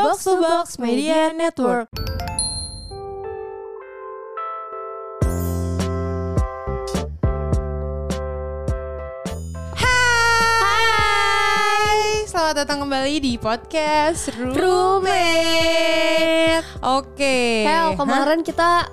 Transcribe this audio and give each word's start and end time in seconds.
Box 0.00 0.24
to 0.24 0.40
Box 0.40 0.80
Media 0.80 1.28
Network. 1.28 1.92
Hai, 10.90 12.24
selamat 12.24 12.64
datang 12.64 12.88
kembali 12.88 13.20
di 13.20 13.36
podcast 13.36 14.32
Roommate. 14.40 15.84
Oke. 16.80 17.68
Hel, 17.68 17.92
Hah? 17.92 18.00
kemarin 18.00 18.40
kita 18.40 18.88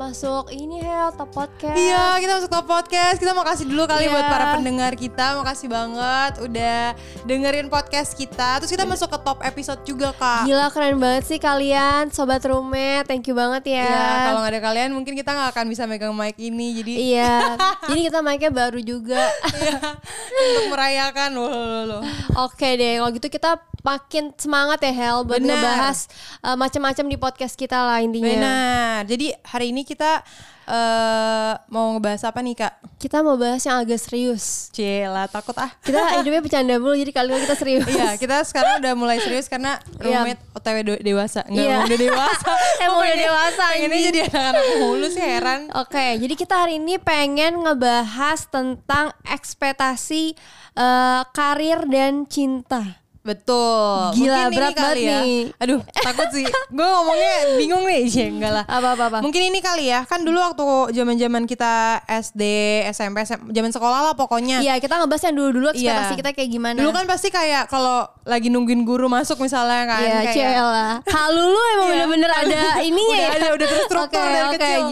masuk 0.00 0.48
ini 0.48 0.80
Hel, 0.80 1.12
top 1.12 1.28
podcast. 1.28 1.76
Iya, 1.76 2.16
kita 2.16 2.32
masuk 2.40 2.48
ke 2.48 2.60
podcast. 2.64 3.16
Kita 3.20 3.36
mau 3.36 3.44
kasih 3.44 3.68
dulu 3.68 3.84
kali 3.84 4.08
Iya. 4.08 4.12
buat 4.16 4.26
para 4.26 4.56
pendengar 4.56 4.96
kita. 4.96 5.36
Makasih 5.36 5.68
banget 5.68 6.32
udah 6.40 6.80
dengerin 7.28 7.68
podcast 7.68 8.16
kita. 8.16 8.64
Terus 8.64 8.72
kita 8.72 8.88
masuk 8.88 9.12
ke 9.12 9.18
top 9.20 9.44
episode 9.44 9.84
juga, 9.84 10.16
Kak. 10.16 10.48
Gila 10.48 10.72
keren 10.72 10.96
banget 10.96 11.28
sih 11.28 11.36
kalian, 11.36 12.08
sobat 12.08 12.40
roommate. 12.48 13.04
Thank 13.04 13.28
you 13.28 13.36
banget 13.36 13.76
ya. 13.76 13.84
Iya, 13.84 14.08
kalau 14.24 14.38
nggak 14.40 14.52
ada 14.56 14.62
kalian 14.64 14.90
mungkin 14.96 15.12
kita 15.12 15.36
nggak 15.36 15.50
akan 15.52 15.64
bisa 15.68 15.84
megang 15.84 16.16
mic 16.16 16.40
ini. 16.40 16.80
Jadi 16.80 16.92
Iya. 17.12 17.60
Jadi 17.92 18.00
kita 18.08 18.24
mic-nya 18.24 18.48
baru 18.48 18.80
juga. 18.80 19.20
Iya, 19.52 20.00
untuk 20.40 20.64
merayakan 20.72 21.30
loh, 21.36 21.52
loh, 21.52 21.84
loh. 21.84 22.02
Oke 22.40 22.80
deh, 22.80 22.96
kalau 22.96 23.12
gitu 23.12 23.28
kita 23.28 23.60
makin 23.80 24.28
semangat 24.36 24.84
ya 24.84 24.92
Hel 24.92 25.24
buat 25.24 25.40
Benar. 25.40 25.56
ngebahas 25.56 25.98
uh, 26.44 26.52
macam-macam 26.52 27.04
di 27.08 27.16
podcast 27.16 27.56
kita 27.56 27.76
lah 27.76 28.00
intinya. 28.00 28.28
Benar. 28.28 28.98
Jadi 29.08 29.32
hari 29.40 29.72
ini 29.72 29.88
kita 29.90 30.22
eh 30.64 31.52
mau 31.66 31.90
ngebahas 31.92 32.22
apa 32.24 32.38
nih 32.38 32.54
kak? 32.56 32.72
Kita 32.94 33.20
mau 33.20 33.34
bahas 33.34 33.58
yang 33.60 33.76
agak 33.76 33.98
serius. 33.98 34.70
Cila 34.70 35.26
takut 35.26 35.56
ah. 35.56 35.66
Kita 35.80 35.98
hidupnya 36.16 36.38
bercanda 36.38 36.76
mulu, 36.76 36.94
jadi 36.94 37.10
kali 37.10 37.26
ini 37.28 37.42
kita 37.42 37.56
serius. 37.56 37.84
Iya, 37.84 38.14
kita 38.14 38.44
sekarang 38.44 38.78
udah 38.78 38.92
mulai 38.94 39.18
serius 39.18 39.50
karena 39.50 39.82
Iya. 39.98 40.22
roommate 40.22 40.42
OTW 40.52 40.76
de- 40.84 41.02
dewasa. 41.02 41.42
Enggak 41.44 41.64
Iya. 41.64 41.76
udah 41.82 41.98
dewasa. 41.98 42.48
Emang 42.84 42.98
udah 43.00 43.18
dewasa, 43.18 43.64
Pengennya 43.68 43.88
anjing. 43.90 44.06
jadi 44.06 44.18
anak-anak 44.22 44.64
mulu 44.78 45.06
sih 45.08 45.24
heran. 45.24 45.60
Oke, 45.74 46.06
jadi 46.16 46.34
kita 46.36 46.54
hari 46.56 46.74
ini 46.76 46.94
pengen 46.96 47.52
ngebahas 47.60 48.38
tentang 48.46 49.10
ekspektasi 49.24 50.38
eh, 50.72 51.22
karir 51.30 51.82
dan 51.84 52.24
cinta. 52.24 52.99
Betul. 53.20 54.16
Gila, 54.16 54.48
Mungkin 54.48 54.56
berat 54.56 54.72
ini 54.72 54.74
kali 54.74 54.86
banget 54.96 54.96
ya. 55.04 55.18
nih. 55.20 55.40
Aduh, 55.58 55.80
takut 56.06 56.28
sih. 56.30 56.44
Gue 56.66 56.86
ngomongnya 56.86 57.32
bingung 57.54 57.84
nih. 57.84 58.02
Ya, 58.06 58.26
enggak 58.32 58.52
lah. 58.52 58.64
Apa-apa-apa? 58.64 59.18
Mungkin 59.20 59.42
ini 59.44 59.60
kali 59.60 59.84
ya. 59.86 60.02
Kan 60.02 60.24
dulu 60.24 60.40
waktu 60.40 60.64
zaman-zaman 60.94 61.44
kita 61.44 61.72
SD, 62.02 62.42
SMP, 62.88 63.20
SM, 63.22 63.40
zaman 63.46 63.70
sekolah 63.70 64.00
lah 64.02 64.14
pokoknya. 64.14 64.64
Iya, 64.64 64.76
kita 64.76 64.96
ngebahas 64.96 65.22
yang 65.22 65.36
dulu-dulu 65.36 65.66
ekspektasi 65.70 66.10
Iya. 66.10 66.18
kita 66.18 66.30
kayak 66.32 66.50
gimana. 66.50 66.78
Dulu 66.80 66.90
kan 66.90 67.04
pasti 67.04 67.28
kayak 67.28 67.68
kalau 67.68 68.08
lagi 68.24 68.48
nungguin 68.48 68.82
guru 68.82 69.06
masuk 69.06 69.36
misalnya 69.38 69.84
kan 69.86 70.00
Iya, 70.00 70.18
kayak 70.24 70.34
cel 70.34 70.66
lah. 70.66 70.94
Halu 71.16 71.44
lu 71.44 71.60
emang 71.60 71.76
Iya. 71.82 71.92
bener-bener 71.92 72.30
ada 72.32 72.60
ininya 72.80 73.04
Udah 73.10 73.20
ya. 73.20 73.30
ada, 73.36 73.48
udah 73.52 73.66
terstruktur 73.68 74.00
Oke, 74.16 74.16
dari 74.26 74.40
oke. 74.40 74.56
kecil. 74.56 74.82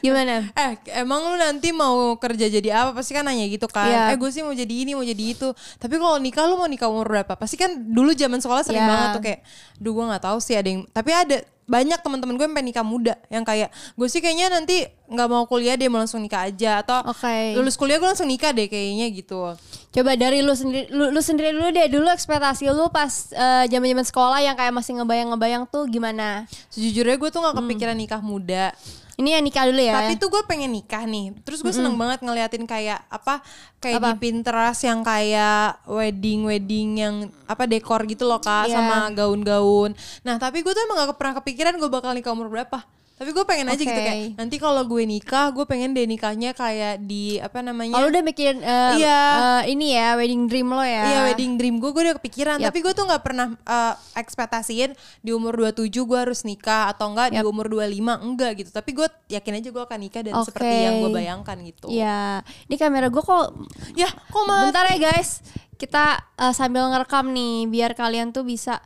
Gimana? 0.00 0.34
Eh 0.52 0.70
emang 0.94 1.24
lu 1.24 1.36
nanti 1.36 1.68
mau 1.70 1.96
kerja 2.14 2.46
jadi 2.48 2.68
apa 2.74 2.90
Pasti 2.92 3.12
kan 3.12 3.24
nanya 3.24 3.46
gitu 3.46 3.64
kan 3.64 3.88
Iya. 3.88 4.02
Eh 4.12 4.16
gue 4.16 4.28
sih 4.28 4.42
mau 4.42 4.52
jadi 4.52 4.74
ini 4.76 4.92
mau 4.92 5.02
jadi 5.02 5.24
itu 5.28 5.48
Tapi 5.76 5.94
kalau 5.96 6.18
nikah 6.18 6.44
lu 6.44 6.54
mau 6.54 6.66
nikah 6.66 6.86
umur 6.86 7.06
berapa 7.06 7.32
Pasti 7.32 7.54
kan 7.54 7.77
dulu 7.78 8.10
zaman 8.12 8.38
sekolah 8.38 8.62
sering 8.62 8.82
Iya. 8.82 8.90
banget 8.90 9.08
tuh 9.14 9.22
kayak 9.22 9.40
Duh 9.78 9.92
gue 9.92 10.04
gak 10.06 10.24
tahu 10.24 10.38
sih 10.38 10.54
ada 10.54 10.66
yang 10.66 10.82
Tapi 10.86 11.10
ada 11.10 11.36
banyak 11.64 11.98
teman-teman 12.00 12.34
gue 12.34 12.44
yang 12.44 12.54
pengen 12.54 12.68
nikah 12.68 12.82
muda 12.82 13.14
Yang 13.28 13.44
kayak 13.46 13.68
gue 13.94 14.08
sih 14.08 14.18
kayaknya 14.18 14.50
nanti 14.50 14.84
nggak 15.08 15.24
mau 15.26 15.44
kuliah 15.44 15.72
deh 15.72 15.88
mau 15.88 15.98
langsung 15.98 16.20
nikah 16.20 16.44
aja 16.44 16.84
Atau 16.84 17.00
Oke. 17.08 17.56
lulus 17.56 17.74
kuliah 17.74 17.96
gue 17.96 18.04
langsung 18.04 18.28
nikah 18.28 18.52
deh 18.52 18.68
kayaknya 18.68 19.08
gitu 19.08 19.56
Coba 19.88 20.12
dari 20.14 20.44
lu 20.44 20.52
sendiri 20.52 20.92
lu, 20.92 21.08
lu 21.08 21.18
sendiri 21.18 21.56
dulu 21.56 21.72
deh 21.72 21.88
dulu 21.88 22.06
ekspektasi 22.06 22.68
lu 22.68 22.92
pas 22.92 23.08
eh, 23.32 23.64
zaman-zaman 23.66 24.04
sekolah 24.04 24.38
yang 24.38 24.52
kayak 24.52 24.68
masih 24.70 25.00
ngebayang-ngebayang 25.00 25.64
tuh 25.64 25.88
gimana? 25.88 26.44
Sejujurnya 26.68 27.16
gue 27.16 27.30
tuh 27.32 27.40
gak 27.40 27.56
kepikiran 27.56 27.96
nikah 27.96 28.20
muda 28.20 28.76
Ini 29.18 29.34
yang 29.34 29.42
nikah 29.42 29.66
dulu 29.66 29.82
ya. 29.82 29.98
Tapi 29.98 30.14
tuh 30.14 30.30
gue 30.30 30.46
pengen 30.46 30.70
nikah 30.70 31.02
nih. 31.02 31.34
Terus 31.42 31.58
gue 31.58 31.74
seneng 31.74 31.98
banget 31.98 32.22
ngeliatin 32.22 32.62
kayak 32.62 33.02
apa 33.10 33.42
kayak 33.82 33.98
Apa? 33.98 34.08
di 34.14 34.22
Pinterest 34.22 34.86
yang 34.86 35.02
kayak 35.02 35.82
wedding 35.90 36.46
wedding 36.46 36.88
yang 37.02 37.14
apa 37.50 37.66
dekor 37.66 38.06
gitu 38.06 38.30
loh 38.30 38.38
kak 38.38 38.70
Iya. 38.70 38.78
sama 38.78 39.10
gaun-gaun. 39.10 39.90
Nah 40.22 40.38
tapi 40.38 40.62
gue 40.62 40.70
tuh 40.70 40.84
emang 40.86 41.02
gak 41.02 41.18
pernah 41.18 41.34
kepikiran 41.42 41.74
gue 41.74 41.90
bakal 41.90 42.14
nikah 42.14 42.30
umur 42.30 42.46
berapa. 42.46 42.78
Tapi 43.18 43.30
gue 43.30 43.42
pengen 43.42 43.66
aja 43.66 43.76
gitu 43.76 43.90
Oke. 43.90 44.06
kayak 44.06 44.38
nanti 44.38 44.56
kalau 44.56 44.86
gue 44.86 45.02
nikah 45.02 45.50
gue 45.50 45.66
pengen 45.66 45.90
deh 45.90 46.06
nikahnya 46.06 46.54
kayak 46.54 47.02
di 47.02 47.36
apa 47.36 47.58
namanya? 47.60 47.92
Kalau 47.92 48.08
udah 48.08 48.22
mikirin 48.22 48.62
eh, 48.62 48.92
Iya. 48.96 49.20
eh, 49.58 49.62
ini 49.74 49.90
ya 49.90 50.14
wedding 50.14 50.46
dream 50.46 50.70
lo 50.70 50.80
ya. 50.80 51.02
Iya 51.04 51.18
wedding 51.26 51.58
dream 51.58 51.76
gue 51.76 51.90
gue 51.90 52.02
udah 52.04 52.16
kepikiran 52.16 52.56
Yap. 52.56 52.70
tapi 52.70 52.78
gue 52.78 52.92
tuh 52.94 53.04
nggak 53.04 53.22
pernah 53.22 53.46
eh, 53.58 53.94
ekspektasiin 54.14 54.94
di 55.18 55.30
umur 55.30 55.58
27 55.58 55.90
gue 55.98 56.18
harus 56.18 56.46
nikah 56.46 56.88
atau 56.88 57.10
enggak 57.10 57.34
di 57.34 57.42
Yap. 57.42 57.50
umur 57.50 57.66
25 57.66 57.90
enggak 58.22 58.50
gitu 58.56 58.70
tapi 58.70 58.94
gue 58.94 59.06
yakin 59.28 59.52
aja 59.58 59.68
gue 59.68 59.82
akan 59.82 59.98
nikah 59.98 60.22
dan 60.22 60.32
Oke. 60.38 60.46
seperti 60.48 60.76
yang 60.78 60.94
gue 61.02 61.10
bayangkan 61.10 61.56
gitu 61.60 61.86
Iya. 61.90 62.46
Ini 62.70 62.76
kamera 62.78 63.10
gue 63.10 63.18
kok 63.20 63.46
ya 63.92 64.06
kok 64.06 64.42
mati 64.46 64.70
Bentar 64.70 64.86
ya 64.88 64.98
guys, 65.10 65.42
kita 65.74 66.04
eh, 66.38 66.54
sambil 66.54 66.86
ngerekam 66.86 67.34
nih 67.34 67.66
biar 67.66 67.92
kalian 67.92 68.30
tuh 68.30 68.42
bisa 68.42 68.78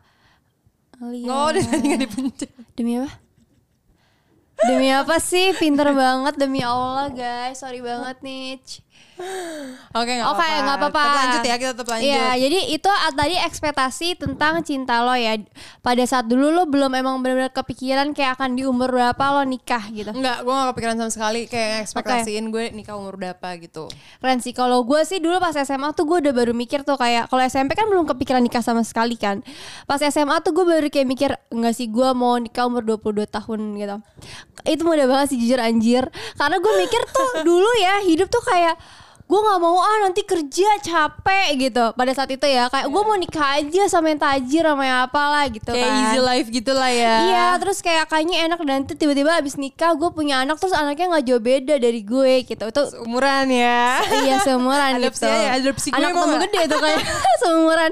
lihat. 0.98 1.28
Oh, 1.28 1.46
udah 1.52 1.62
tadi 1.62 1.84
nggak 1.84 2.00
dipencet. 2.00 2.50
Demi 2.72 2.96
apa? 2.96 3.21
Demi 4.62 4.88
apa 4.94 5.18
sih? 5.18 5.50
Pinter 5.58 5.90
banget 5.90 6.38
demi 6.38 6.62
Allah 6.62 7.10
guys. 7.10 7.58
Sorry 7.62 7.82
banget 7.82 8.22
nih. 8.22 8.62
Oke, 9.92 10.08
nggak 10.08 10.24
apa-apa. 10.24 10.62
nggak 10.64 10.78
apa-apa. 10.80 11.02
Tapi 11.04 11.18
lanjut 11.20 11.42
ya, 11.44 11.56
kita 11.60 11.72
tetap 11.76 11.88
lanjut. 11.92 12.08
Iya, 12.08 12.26
jadi 12.40 12.58
itu 12.72 12.88
ah, 12.88 13.12
tadi 13.12 13.36
ekspektasi 13.36 14.08
tentang 14.16 14.64
cinta 14.64 15.04
lo 15.04 15.12
ya. 15.12 15.36
Pada 15.84 16.04
saat 16.08 16.24
dulu 16.24 16.48
lo 16.48 16.64
belum 16.64 16.96
emang 16.96 17.20
benar-benar 17.20 17.52
kepikiran 17.52 18.16
kayak 18.16 18.40
akan 18.40 18.56
di 18.56 18.64
umur 18.64 18.88
berapa 18.88 19.24
lo 19.36 19.42
nikah 19.44 19.84
gitu. 19.92 20.10
Enggak, 20.16 20.44
gue 20.44 20.52
gak 20.52 20.68
kepikiran 20.72 20.94
sama 20.96 21.10
sekali 21.12 21.40
kayak 21.44 21.84
ekspektasiin 21.84 22.48
gue 22.48 22.72
nikah 22.72 22.96
umur 22.96 23.20
berapa 23.20 23.48
gitu. 23.60 23.92
Keren 24.24 24.40
sih. 24.40 24.56
Kalau 24.56 24.80
gue 24.80 25.00
sih 25.04 25.20
dulu 25.20 25.36
pas 25.38 25.52
SMA 25.52 25.92
tuh 25.92 26.08
gue 26.08 26.18
udah 26.24 26.32
baru 26.32 26.52
mikir 26.56 26.88
tuh 26.88 26.96
kayak 26.96 27.28
kalau 27.28 27.42
SMP 27.44 27.76
kan 27.76 27.86
belum 27.88 28.08
kepikiran 28.08 28.40
nikah 28.40 28.64
sama 28.64 28.80
sekali 28.82 29.20
kan. 29.20 29.44
Pas 29.84 30.00
SMA 30.00 30.40
tuh 30.40 30.56
gue 30.56 30.64
baru 30.64 30.88
kayak 30.88 31.08
mikir 31.08 31.30
enggak 31.52 31.76
sih 31.76 31.92
gue 31.92 32.08
mau 32.16 32.40
nikah 32.40 32.64
umur 32.64 32.80
22 32.84 33.28
tahun 33.28 33.60
gitu. 33.76 33.96
Itu 34.64 34.82
mudah 34.88 35.04
banget 35.04 35.36
sih 35.36 35.38
jujur 35.40 35.60
anjir. 35.60 36.08
Karena 36.40 36.56
gue 36.56 36.72
mikir 36.80 37.02
tuh 37.12 37.28
dulu 37.48 37.70
ya 37.80 38.00
hidup 38.08 38.32
tuh 38.32 38.40
kayak 38.40 38.76
gue 39.22 39.38
nggak 39.38 39.58
mau 39.58 39.78
ah 39.78 39.96
nanti 40.02 40.22
kerja 40.22 40.68
capek 40.78 41.48
gitu 41.58 41.84
pada 41.92 42.12
saat 42.12 42.28
itu 42.28 42.44
ya 42.44 42.68
kayak 42.68 42.84
gue 42.84 43.02
mau 43.02 43.14
nikah 43.14 43.56
aja 43.56 43.82
sama 43.86 44.08
yang 44.08 44.20
tajir 44.20 44.60
sama 44.62 44.82
yang 44.82 45.00
apalah 45.02 45.48
gitu 45.48 45.66
Kayak 45.66 45.82
kan 45.82 46.00
easy 46.02 46.20
life 46.20 46.48
gitu 46.48 46.72
lah 46.72 46.88
ya. 46.88 47.16
Iya 47.24 47.46
terus 47.56 47.80
kayak 47.80 48.06
kayaknya 48.06 48.44
enak 48.44 48.58
dan 48.60 48.74
nanti 48.78 48.92
tiba-tiba 48.92 49.32
abis 49.34 49.56
nikah 49.56 49.92
gue 49.92 50.10
punya 50.10 50.40
anak 50.40 50.56
terus 50.56 50.72
anaknya 50.72 51.06
nggak 51.10 51.24
jauh 51.24 51.40
beda 51.40 51.74
dari 51.76 52.00
gue 52.00 52.44
gitu 52.44 52.64
itu 52.66 52.82
Umuran 53.00 53.48
ya. 53.48 54.04
iya 54.20 54.36
seumuran 54.38 55.00
gitu 55.00 55.24
aja, 55.24 55.56
adopsi 55.56 55.88
gue 55.88 55.96
anak 55.96 56.10
nggak? 56.12 56.40
gede 56.44 56.60
tuh 56.66 56.80
kayak 56.80 57.00
seumuran 57.42 57.90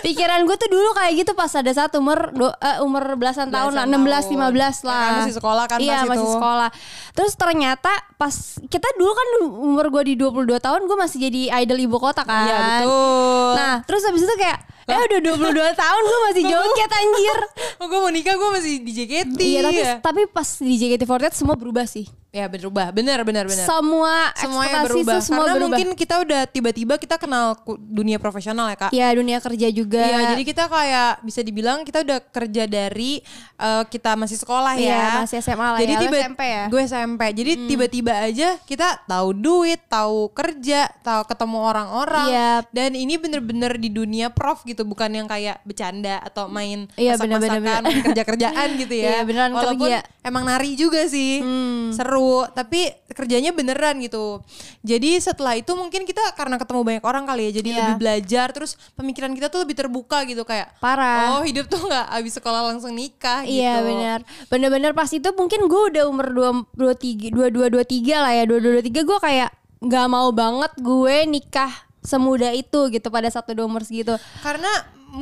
pikiran 0.00 0.40
gue 0.42 0.56
tuh 0.56 0.68
dulu 0.68 0.88
kayak 0.92 1.12
gitu 1.16 1.32
pas 1.32 1.50
ada 1.50 1.72
saat 1.72 1.90
umur 1.94 2.30
do, 2.30 2.46
eh, 2.52 2.78
umur 2.80 3.16
belasan 3.16 3.48
tahun 3.48 3.74
lah 3.74 3.84
Belasan 3.86 4.30
16 4.30 4.30
tahun. 4.30 4.54
15 4.54 4.54
Ya 4.76 4.86
lah 4.86 5.02
kan, 5.02 5.14
masih 5.18 5.34
sekolah 5.34 5.64
kan 5.66 5.78
iya 5.78 5.98
masih 6.04 6.22
itu. 6.22 6.34
sekolah 6.36 6.68
terus 7.10 7.32
ternyata 7.34 7.90
pas 8.14 8.34
kita 8.62 8.88
dulu 8.94 9.10
kan 9.10 9.28
umur 9.62 9.86
gue 9.90 10.02
di 10.06 10.14
22 10.16 10.58
tahun 10.66 10.82
gue 10.84 10.96
masih 10.96 11.18
jadi 11.22 11.40
idol 11.60 11.78
ibu 11.80 11.96
kota 11.96 12.22
kan 12.22 12.44
Iya, 12.44 12.58
betul. 12.82 13.50
nah 13.54 13.74
terus 13.82 14.02
habis 14.02 14.20
itu 14.20 14.34
kayak 14.36 14.58
eh 14.86 14.98
udah 14.98 15.20
22 15.20 15.50
tahun 15.74 16.02
gue 16.02 16.20
masih 16.24 16.44
joget 16.46 16.90
anjir 16.92 17.38
Oh, 17.76 17.86
gue 17.86 17.98
mau 17.98 18.08
nikah 18.08 18.32
gue 18.32 18.50
masih 18.50 18.80
di 18.80 18.92
JKT. 18.94 19.36
iya 19.36 19.60
tapi 19.60 19.80
ya. 19.80 19.94
tapi 20.00 20.20
pas 20.26 20.48
di 20.56 20.74
JKT48 20.74 21.34
semua 21.34 21.52
berubah 21.54 21.84
sih 21.84 22.08
Ya 22.30 22.44
berubah, 22.46 22.88
benar 22.90 23.20
benar 23.22 23.48
benar. 23.48 23.64
semua 23.64 24.28
Semuanya 24.34 24.84
berubah. 24.84 25.20
semua 25.20 25.40
Karena 25.42 25.54
berubah 25.56 25.68
mungkin 25.72 25.88
kita 25.94 26.20
udah 26.20 26.42
tiba-tiba 26.44 26.94
kita 26.94 27.16
kenal 27.16 27.56
dunia 27.78 28.16
profesional 28.16 28.68
ya 28.68 28.76
kak. 28.78 28.90
ya 28.92 29.08
dunia 29.10 29.40
kerja 29.40 29.68
juga 29.70 30.04
Iya, 30.04 30.36
jadi 30.36 30.42
kita 30.44 30.64
kayak 30.66 31.12
bisa 31.22 31.40
dibilang 31.40 31.80
kita 31.80 32.04
udah 32.04 32.18
kerja 32.22 32.62
dari 32.66 33.24
eh, 33.56 33.84
kita 33.86 34.14
masih 34.14 34.36
sekolah 34.36 34.76
Iya, 34.76 34.84
ya. 34.92 35.08
masih 35.18 35.40
SMA 35.40 35.64
lah 35.66 35.80
jadi 35.80 35.94
ya. 35.94 36.00
Tiba 36.02 36.16
SMP 36.18 36.42
ya? 36.44 36.64
Gue 36.68 36.80
SMP. 36.82 37.22
Jadi 37.32 37.52
tiba-tiba 37.66 38.12
aja 38.14 38.48
kita 38.62 38.88
tahu 39.02 39.28
duit, 39.32 39.80
tahu 39.86 40.28
kerja, 40.30 40.92
tahu 41.00 41.22
ketemu 41.24 41.58
orang-orang. 41.62 42.28
Iya. 42.28 42.52
Dan 42.68 42.90
ini 42.92 43.16
bener-bener 43.16 43.76
di 43.76 43.88
dunia 43.88 44.28
prof 44.28 44.60
gitu, 44.62 44.75
bukan 44.82 45.08
yang 45.08 45.24
kayak 45.24 45.62
bercanda 45.62 46.18
atau 46.20 46.44
main 46.46 46.90
Iya, 46.92 47.14
masak-masakan, 47.14 47.82
kerja-kerjaan 48.04 48.68
gitu 48.76 48.94
ya. 48.96 49.04
Iya, 49.08 49.20
beneran 49.22 49.54
Walaupun 49.54 49.88
kerja. 49.88 50.02
emang 50.20 50.44
nari 50.44 50.74
juga 50.74 51.06
sih. 51.06 51.40
Hmm. 51.40 51.94
Seru, 51.94 52.44
tapi 52.50 52.90
kerjanya 53.08 53.54
beneran 53.54 53.96
gitu. 53.98 54.42
Jadi 54.82 55.16
setelah 55.16 55.54
itu 55.54 55.70
mungkin 55.72 56.02
kita 56.02 56.34
karena 56.34 56.58
ketemu 56.58 56.80
banyak 56.82 57.04
orang 57.04 57.24
kali 57.24 57.48
ya, 57.48 57.62
jadi 57.62 57.68
Iya. 57.70 57.78
lebih 57.80 57.94
belajar 57.96 58.46
terus 58.50 58.74
pemikiran 58.92 59.30
kita 59.30 59.46
tuh 59.46 59.62
lebih 59.62 59.72
terbuka 59.74 60.24
gitu 60.24 60.42
kayak 60.42 60.74
Parah. 60.76 61.38
Oh 61.38 61.42
hidup 61.42 61.64
tuh 61.66 61.78
nggak 61.78 62.06
abis 62.12 62.36
sekolah 62.36 62.66
langsung 62.66 62.90
nikah 62.90 63.40
gitu. 63.40 63.56
Iya 63.56 63.80
benar. 63.80 64.18
Bener-bener 64.46 64.90
pas 64.90 65.08
itu 65.08 65.30
mungkin 65.30 65.64
gue 65.64 65.82
udah 65.94 66.04
umur 66.04 66.26
dua 66.28 66.50
dua 66.72 66.92
tiga 66.92 67.30
dua 67.30 67.46
dua 67.48 67.66
dua 67.68 67.84
tiga 67.84 68.20
lah 68.20 68.32
ya 68.32 68.42
dua 68.42 68.58
dua 68.58 68.72
dua 68.76 68.84
tiga 68.84 69.00
gue 69.00 69.18
kayak 69.18 69.50
nggak 69.76 70.06
mau 70.08 70.32
banget 70.32 70.72
gue 70.76 71.16
nikah 71.26 71.72
semudah 72.06 72.52
itu 72.52 72.88
gitu 72.88 73.08
pada 73.08 73.26
satu 73.26 73.50
dua 73.52 73.66
umur 73.66 73.82
segitu. 73.82 74.14
Karena 74.40 74.70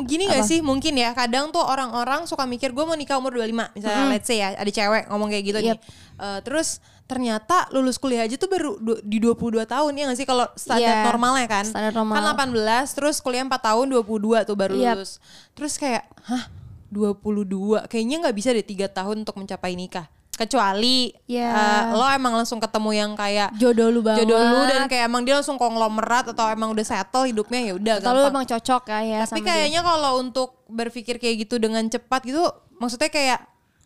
gini 0.02 0.26
gak 0.26 0.42
sih 0.42 0.58
mungkin 0.58 0.92
ya 0.92 1.12
kadang 1.12 1.48
tuh 1.48 1.60
orang-orang 1.60 2.24
suka 2.24 2.44
mikir 2.44 2.70
gue 2.70 2.82
mau 2.82 2.92
nikah 2.92 3.14
umur 3.14 3.30
25 3.32 3.52
misalnya 3.70 4.04
let's 4.08 4.26
say 4.26 4.38
ya 4.38 4.52
ada 4.52 4.66
cewek 4.66 5.06
ngomong 5.06 5.28
kayak 5.28 5.44
gitu 5.44 5.58
nih 5.60 5.70
Yep. 5.70 5.80
Eh, 6.16 6.38
terus 6.40 6.68
ternyata 7.04 7.68
lulus 7.70 7.94
kuliah 7.96 8.22
aja 8.22 8.34
tuh 8.34 8.48
baru 8.48 8.74
du- 8.76 8.98
di 9.00 9.18
22 9.18 9.36
tahun 9.62 9.92
ya 9.92 10.08
gak 10.08 10.18
sih 10.18 10.24
kalau 10.24 10.48
standar 10.52 10.88
Iya, 10.98 11.06
normalnya 11.06 11.46
kan 11.46 11.64
standar 11.64 11.92
normal. 11.92 12.16
kan 12.16 12.50
18 12.50 12.90
terus 12.92 13.16
kuliah 13.20 13.44
4 13.44 13.54
tahun 13.54 13.86
22 13.92 14.02
tuh 14.42 14.56
baru 14.56 14.74
Yep. 14.74 14.94
lulus 14.94 15.10
terus 15.52 15.74
kayak 15.76 16.02
hah 16.24 16.48
22 16.90 17.86
kayaknya 17.86 18.16
nggak 18.20 18.34
bisa 18.34 18.50
deh 18.50 18.62
tiga 18.62 18.86
tahun 18.88 19.22
untuk 19.22 19.36
mencapai 19.36 19.74
nikah 19.74 20.06
kecuali 20.34 21.14
Iya. 21.24 21.48
eh, 21.48 21.82
lo 21.92 22.04
emang 22.06 22.34
langsung 22.34 22.58
ketemu 22.58 22.90
yang 22.92 23.10
kayak 23.12 23.54
Jodoh 23.54 23.88
lu 23.88 24.00
banget. 24.00 24.22
jodoh 24.22 24.38
lu 24.38 24.60
dan 24.66 24.84
kayak 24.84 25.04
emang 25.04 25.22
dia 25.22 25.34
langsung 25.34 25.54
konglomerat 25.54 26.30
atau 26.30 26.46
emang 26.46 26.70
udah 26.70 26.82
settle 26.82 27.24
hidupnya 27.24 27.60
ya 27.60 27.72
udah 27.74 27.94
Kalau 28.00 28.20
lu 28.20 28.30
emang 28.30 28.44
cocok 28.44 28.82
ya, 28.86 28.98
ya 29.00 29.18
Tapi 29.22 29.40
kayaknya 29.40 29.80
kalau 29.80 30.18
untuk 30.18 30.60
berpikir 30.66 31.16
kayak 31.16 31.44
gitu 31.44 31.56
dengan 31.56 31.84
cepat 31.84 32.24
gitu, 32.24 32.42
maksudnya 32.76 33.08
kayak 33.08 33.40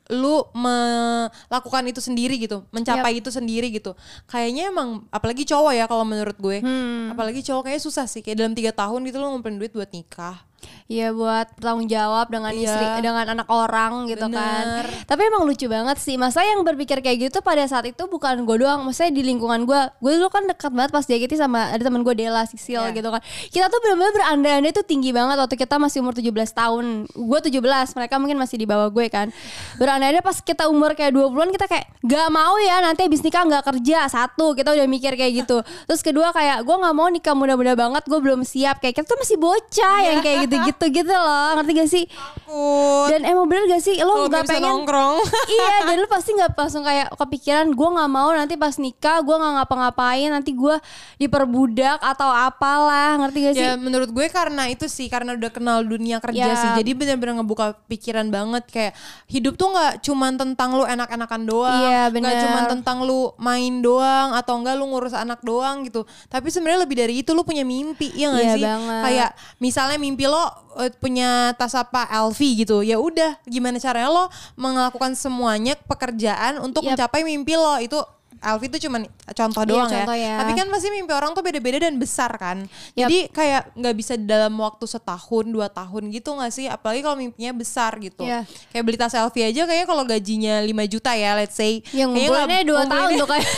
lu 0.08 0.40
melakukan 0.56 1.84
itu 1.84 2.00
sendiri 2.00 2.40
gitu, 2.40 2.64
mencapai 2.70 3.12
itu 3.14 3.28
sendiri 3.28 3.68
gitu. 3.68 3.92
Kayaknya 4.24 4.72
emang 4.72 5.04
apalagi 5.08 5.44
cowok 5.44 5.72
ya 5.74 5.84
kalau 5.84 6.00
menurut 6.02 6.32
gue, 6.34 6.58
Hmm. 6.58 7.12
apalagi 7.12 7.44
cowok 7.44 7.68
kayaknya 7.68 7.82
susah 7.82 8.06
sih. 8.06 8.24
Kayak 8.24 8.40
dalam 8.40 8.54
tiga 8.54 8.72
tahun 8.72 9.04
gitu 9.04 9.20
lu 9.20 9.28
ngumpulin 9.28 9.60
duit 9.60 9.68
buat 9.70 9.90
nikah. 9.90 10.47
Iya 10.88 11.12
buat 11.12 11.52
bertanggung 11.60 11.84
jawab 11.84 12.32
dengan 12.32 12.48
Iya. 12.48 12.64
istri 12.64 12.86
dengan 13.04 13.20
anak 13.28 13.44
orang 13.46 14.08
gitu 14.08 14.24
Bener. 14.24 14.40
kan. 14.40 14.64
Tapi 15.04 15.20
emang 15.28 15.44
lucu 15.44 15.68
banget 15.68 16.00
sih. 16.00 16.16
Masa 16.16 16.40
yang 16.40 16.64
berpikir 16.64 16.98
kayak 16.98 17.28
gitu 17.28 17.44
pada 17.44 17.60
saat 17.68 17.84
itu 17.84 18.08
bukan 18.08 18.48
gue 18.48 18.56
doang. 18.64 18.88
Maksudnya 18.88 19.12
di 19.12 19.20
lingkungan 19.20 19.68
gue. 19.68 19.80
Gue 20.00 20.16
dulu 20.16 20.32
kan 20.32 20.48
dekat 20.48 20.72
banget 20.72 20.88
pas 20.88 21.04
JKT 21.04 21.36
sama 21.36 21.68
ada 21.68 21.82
teman 21.84 22.00
gue 22.00 22.14
Dela 22.16 22.40
Sisil 22.42 22.80
Iya. 22.80 22.96
gitu 22.96 23.04
kan. 23.04 23.20
Kita 23.52 23.68
tuh 23.68 23.84
benar-benar 23.84 24.12
berandai-andai 24.16 24.72
tuh 24.72 24.80
tinggi 24.80 25.12
banget 25.12 25.36
waktu 25.36 25.60
kita 25.60 25.76
masih 25.76 26.00
umur 26.00 26.16
17 26.16 26.24
tahun. 26.50 26.84
Gue 27.12 27.38
17, 27.38 27.60
mereka 27.92 28.16
mungkin 28.16 28.40
masih 28.40 28.56
di 28.56 28.64
bawah 28.64 28.88
gue 28.88 29.12
kan. 29.12 29.28
Berandai-andai 29.76 30.24
pas 30.24 30.40
kita 30.40 30.72
umur 30.72 30.96
kayak 30.96 31.12
20-an 31.12 31.52
kita 31.52 31.68
kayak 31.68 31.84
gak 32.00 32.28
mau 32.32 32.56
ya 32.58 32.80
nanti 32.80 33.04
abis 33.04 33.20
nikah 33.20 33.44
gak 33.44 33.68
kerja. 33.68 34.08
Satu, 34.08 34.56
kita 34.56 34.72
udah 34.72 34.88
mikir 34.88 35.12
kayak 35.14 35.44
gitu. 35.44 35.60
Terus 35.88 36.00
kedua 36.00 36.32
kayak 36.32 36.64
gue 36.64 36.76
gak 36.80 36.94
mau 36.96 37.12
nikah 37.12 37.36
muda-muda 37.36 37.76
banget. 37.76 38.08
Gue 38.08 38.24
belum 38.24 38.40
siap. 38.40 38.80
Kayak 38.80 39.04
kita 39.04 39.06
tuh 39.06 39.20
masih 39.20 39.36
bocah 39.36 39.96
yang 40.00 40.18
kayak 40.24 40.47
gitu-gitu 40.50 40.84
gitu 40.94 41.12
loh. 41.12 41.48
Ngerti 41.54 41.72
gak 41.74 41.90
sih? 41.90 42.04
Takut. 42.08 43.06
Dan 43.08 43.22
emang 43.22 43.44
bener 43.44 43.68
gak 43.68 43.80
sih 43.80 43.96
lo 43.98 44.24
nggak 44.24 44.30
gak 44.30 44.42
bisa 44.42 44.52
pengen 44.54 44.64
nongkrong. 44.72 45.16
Iya 45.54 45.68
dan 45.86 45.96
lu 45.96 46.06
pasti 46.06 46.30
gak 46.32 46.50
langsung 46.54 46.82
kayak 46.82 47.12
kepikiran 47.14 47.66
Gue 47.70 47.88
gak 47.90 48.08
mau 48.08 48.30
nanti 48.30 48.54
pas 48.54 48.74
nikah 48.74 49.20
Gue 49.20 49.34
gak 49.34 49.52
ngapa-ngapain 49.54 50.28
Nanti 50.28 50.52
gue 50.52 50.76
diperbudak 51.18 52.00
Atau 52.00 52.26
apalah 52.26 53.18
Ngerti 53.18 53.38
gak 53.42 53.54
sih? 53.54 53.62
Ya 53.62 53.74
menurut 53.74 54.08
gue 54.08 54.26
karena 54.28 54.66
itu 54.66 54.86
sih 54.86 55.08
karena 55.08 55.34
udah 55.34 55.50
kenal 55.50 55.82
dunia 55.82 56.18
kerja 56.18 56.40
Ya. 56.40 56.54
sih. 56.54 56.70
Jadi 56.76 56.94
benar-benar 56.94 57.42
ngebuka 57.42 57.66
pikiran 57.86 58.28
banget 58.28 58.64
kayak 58.68 58.92
hidup 59.26 59.54
tuh 59.54 59.68
nggak 59.68 60.00
cuman 60.00 60.32
tentang 60.34 60.70
lu 60.72 60.82
enak-enakan 60.82 61.42
doang, 61.44 61.82
Iya, 61.82 62.02
nggak 62.06 62.14
bener. 62.14 62.40
cuman 62.40 62.62
tentang 62.70 62.98
lu 63.02 63.34
main 63.36 63.74
doang 63.78 64.32
atau 64.32 64.54
enggak 64.54 64.74
lu 64.74 64.86
ngurus 64.86 65.12
anak 65.12 65.42
doang 65.42 65.82
gitu. 65.82 66.02
Tapi 66.26 66.48
sebenarnya 66.48 66.86
lebih 66.86 66.96
dari 66.96 67.14
itu 67.18 67.34
lu 67.34 67.42
punya 67.42 67.62
mimpi 67.62 68.14
ya 68.14 68.30
nggak 68.30 68.44
Iya 68.44 68.54
sih? 68.54 68.62
banget. 68.62 69.02
Kayak 69.02 69.30
misalnya 69.58 69.98
mimpi 69.98 70.24
lo 70.24 70.37
eh, 70.82 70.90
punya 70.98 71.52
tas 71.56 71.74
apa 71.74 72.06
LV 72.28 72.40
gitu. 72.64 72.82
Ya 72.82 72.98
udah, 73.00 73.38
gimana 73.46 73.78
caranya 73.80 74.10
lo 74.10 74.24
melakukan 74.58 75.14
semuanya 75.14 75.76
pekerjaan 75.86 76.60
untuk 76.62 76.84
Yap. 76.84 76.96
mencapai 76.96 77.22
mimpi 77.24 77.54
lo 77.56 77.76
itu 77.80 77.98
LV 78.38 78.62
itu 78.64 78.78
cuman 78.86 79.02
contoh 79.28 79.62
Iya, 79.62 79.68
doang 79.68 79.90
contoh 79.90 80.16
ya. 80.16 80.24
ya. 80.24 80.36
Tapi 80.40 80.52
kan 80.54 80.66
pasti 80.68 80.88
mimpi 80.88 81.10
orang 81.10 81.32
tuh 81.32 81.42
beda-beda 81.42 81.78
dan 81.82 81.94
besar 81.96 82.30
kan. 82.34 82.64
Yap. 82.94 83.06
Jadi 83.06 83.18
kayak 83.28 83.62
nggak 83.74 83.94
bisa 83.94 84.14
dalam 84.14 84.54
waktu 84.56 84.84
setahun 84.84 85.44
dua 85.44 85.66
tahun 85.66 86.02
gitu 86.08 86.32
nggak 86.32 86.50
sih? 86.50 86.66
Apalagi 86.66 87.00
kalau 87.00 87.16
mimpinya 87.16 87.50
besar 87.50 87.98
gitu. 87.98 88.22
Iya. 88.22 88.46
Kayak 88.70 88.84
beli 88.84 88.96
tas 88.96 89.12
LV 89.12 89.34
aja 89.34 89.62
kayaknya 89.64 89.86
kalau 89.86 90.02
gajinya 90.02 90.54
5 90.60 90.68
juta 90.88 91.10
ya, 91.12 91.30
let's 91.34 91.54
say. 91.54 91.82
Yang 91.90 92.08
ngumpulinnya 92.14 92.62
dua 92.70 92.82
tahun 92.84 93.10
tuh 93.16 93.28
kayak 93.28 93.48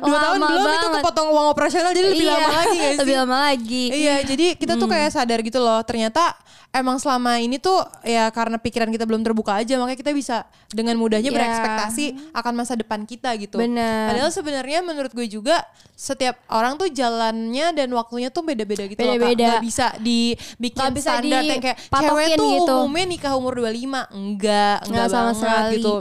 dua 0.00 0.18
tahun 0.20 0.38
belum 0.38 0.50
itu 0.50 0.66
banget. 0.66 0.94
kepotong 1.00 1.28
uang 1.30 1.46
operasional 1.48 1.90
jadi 1.90 2.08
lebih 2.10 2.26
Iya, 2.26 2.34
lama 2.34 2.50
lagi 2.54 2.76
gak 2.76 2.90
sih? 2.90 2.98
Lebih 3.00 3.14
lama 3.16 3.36
lagi 3.42 3.84
Iya, 3.90 4.16
jadi 4.24 4.46
kita 4.56 4.72
tuh 4.76 4.88
kayak 4.88 5.10
sadar 5.10 5.40
gitu 5.40 5.58
loh. 5.58 5.80
Ternyata 5.82 6.34
emang 6.70 6.96
selama 6.96 7.36
ini 7.36 7.56
tuh 7.56 7.76
ya 8.00 8.30
karena 8.30 8.54
pikiran 8.54 8.88
kita 8.88 9.02
belum 9.02 9.20
terbuka 9.20 9.58
aja 9.58 9.74
makanya 9.74 9.98
kita 9.98 10.12
bisa 10.12 10.36
dengan 10.68 10.94
mudahnya 10.94 11.26
Iya. 11.26 11.36
berekspektasi 11.36 12.04
akan 12.30 12.52
masa 12.54 12.74
depan 12.74 13.02
kita 13.02 13.34
gitu. 13.36 13.58
Bener. 13.58 14.06
Padahal 14.08 14.30
sebenarnya 14.30 14.78
menurut 14.80 15.10
gue 15.10 15.26
juga 15.26 15.66
setiap 15.92 16.38
orang 16.48 16.74
tuh 16.76 16.86
jalannya 16.88 17.74
dan 17.74 17.90
waktunya 17.90 18.30
tuh 18.30 18.40
beda-beda 18.40 18.86
gitu 18.86 18.96
loh. 18.96 19.12
Kak. 19.12 19.18
Beda-beda. 19.20 19.46
Nggak 19.50 19.62
bisa 19.62 19.86
dibikin 19.98 20.78
Nggak 20.78 20.94
bisa 20.94 21.10
standar 21.12 21.42
yang 21.42 21.60
kayak 21.60 21.78
cewek 21.84 22.28
tuh 22.32 22.48
gitu. 22.56 22.74
umumnya 22.78 23.04
nikah 23.08 23.32
umur 23.34 23.52
25. 23.56 24.06
Enggak, 24.08 24.76
enggak 24.78 24.78
Nggak 24.86 25.06
sama 25.08 25.20
banget 25.20 25.36
sekali 25.36 25.74
gitu. 25.76 25.94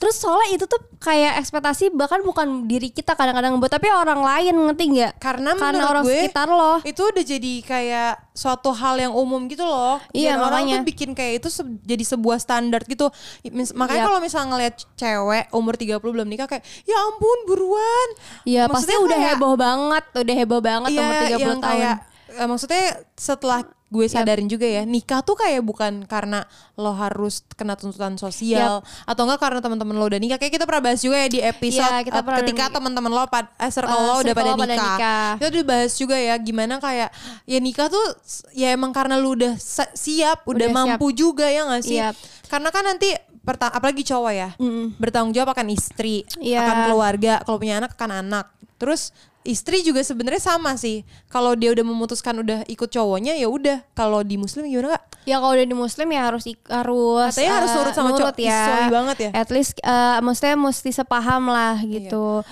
Terus 0.00 0.14
soalnya 0.16 0.48
itu 0.50 0.64
tuh 0.64 0.80
kayak 0.98 1.32
ekspektasi 1.38 1.84
bahkan 1.92 2.20
bukan 2.24 2.46
diri 2.64 2.88
kita 2.88 3.12
kadang-kadang 3.12 3.60
buat 3.60 3.68
tapi 3.68 3.86
orang 3.88 4.24
lain 4.24 4.54
ngerti 4.56 4.84
nggak? 4.90 5.12
Karena 5.20 5.52
Karena 5.52 5.68
menurut 5.76 5.90
orang 5.92 6.04
gue 6.04 6.16
sekitar 6.16 6.48
lo. 6.48 6.72
itu 6.80 7.02
udah 7.04 7.24
jadi 7.24 7.52
kayak 7.60 8.12
suatu 8.34 8.72
hal 8.72 8.98
yang 8.98 9.12
umum 9.12 9.46
gitu 9.46 9.62
loh. 9.62 10.00
Iya, 10.14 10.32
Dan 10.32 10.40
orang 10.40 10.62
makanya. 10.62 10.76
tuh 10.76 10.86
bikin 10.86 11.10
kayak 11.10 11.32
itu 11.36 11.48
se- 11.50 11.78
jadi 11.82 12.04
sebuah 12.06 12.38
standar 12.38 12.80
gitu. 12.84 13.10
Mis- 13.44 13.74
Makanya 13.74 13.98
Yap. 13.98 14.08
kalau 14.08 14.20
misalnya 14.20 14.48
ngeliat 14.48 14.74
cewek 14.94 15.44
umur 15.50 15.74
30 15.74 15.98
belum 15.98 16.24
nikah 16.24 16.46
kayak 16.46 16.62
ya 16.82 16.94
ampun 17.02 17.38
buruan. 17.44 18.08
Iya 18.44 18.62
pasti 18.68 18.94
udah 18.94 19.10
kayak- 19.12 19.34
heboh 19.34 19.54
banget, 19.54 20.04
udah 20.14 20.34
heboh 20.36 20.60
banget 20.60 20.88
Iya, 20.88 21.00
umur 21.00 21.14
30 21.18 21.34
yang 21.34 21.58
tahun. 21.58 21.62
kayak 21.66 21.96
eh, 22.32 22.46
maksudnya 22.46 22.84
setelah 23.12 23.60
gue 23.94 24.06
sadarin 24.10 24.44
juga 24.44 24.66
ya 24.66 24.82
nikah 24.82 25.22
tuh 25.22 25.34
kayak 25.34 25.62
bukan 25.62 26.02
karena 26.02 26.42
lo 26.74 26.90
harus 26.92 27.46
kena 27.48 27.72
tuntutan 27.72 28.16
sosial 28.16 28.82
atau 29.04 29.22
enggak 29.22 29.38
karena 29.38 29.60
teman-teman 29.60 29.94
lo 29.94 30.04
udah 30.04 30.18
nikah 30.18 30.34
kayak 30.34 30.50
kita 30.52 30.64
pernah 30.64 30.82
bahas 30.84 30.98
juga 30.98 31.16
ya 31.16 31.28
di 31.28 31.40
episode 31.40 31.86
Iya, 31.86 32.02
kita 32.02 32.20
pernah 32.20 32.38
ketika 32.40 32.64
teman-teman 32.68 33.10
lo 33.10 33.22
pad, 33.24 33.46
eh, 33.54 33.70
circle 33.70 33.94
Eh, 33.94 34.02
lo 34.02 34.14
udah 34.18 34.34
pada 34.34 34.50
lo 34.50 34.56
pada 34.56 34.66
nikah. 34.68 34.90
nikah. 34.90 35.28
kita 35.38 35.46
udah 35.48 35.64
bahas 35.64 35.92
juga 35.94 36.16
ya 36.16 36.34
gimana 36.36 36.74
kayak 36.76 37.08
ya 37.44 37.58
nikah 37.58 37.86
tuh 37.86 38.04
ya 38.52 38.68
emang 38.68 38.90
karena 38.90 39.14
lu 39.14 39.32
udah 39.32 39.54
siap 39.94 40.42
udah, 40.42 40.58
Udah 40.58 40.68
mampu 40.68 41.06
juga 41.10 41.46
ya 41.46 41.62
gak 41.64 41.82
sih 41.82 41.96
Siap. 41.96 42.14
karena 42.48 42.68
kan 42.68 42.82
nanti 42.84 43.14
apalagi 43.44 44.02
cowok 44.02 44.32
ya 44.32 44.48
bertanggung 44.96 45.30
jawab 45.30 45.52
akan 45.52 45.68
istri 45.68 46.24
Iya. 46.36 46.58
akan 46.60 46.76
keluarga 46.88 47.32
kalau 47.40 47.56
punya 47.56 47.78
anak 47.78 47.92
akan 47.92 48.10
anak 48.18 48.46
terus 48.74 49.12
istri 49.44 49.84
juga 49.84 50.00
sebenarnya 50.00 50.40
sama 50.40 50.74
sih 50.80 51.04
kalau 51.28 51.52
dia 51.52 51.70
udah 51.70 51.84
memutuskan 51.84 52.40
udah 52.40 52.64
ikut 52.64 52.88
cowoknya 52.88 53.36
ya 53.36 53.46
udah 53.46 53.84
kalau 53.92 54.24
di 54.24 54.40
muslim 54.40 54.64
gimana 54.64 54.96
kak 54.96 55.14
Ya 55.24 55.40
kalau 55.40 55.56
udah 55.56 55.64
di 55.64 55.76
muslim 55.76 56.08
ya 56.12 56.28
harus 56.28 56.44
harus 56.68 57.32
Katanya 57.32 57.52
harus 57.64 57.70
eh, 57.72 57.76
nurut 57.80 57.94
sama 57.96 58.10
cowok. 58.12 58.36
Ih, 58.44 58.52
sorry 58.52 58.86
banget 58.92 59.16
ya. 59.16 59.30
At 59.32 59.48
least 59.48 59.80
eh, 59.80 60.18
maksudnya 60.20 60.56
mesti 60.60 60.90
sepaham 60.92 61.48
lah 61.48 61.80
gitu. 61.80 62.44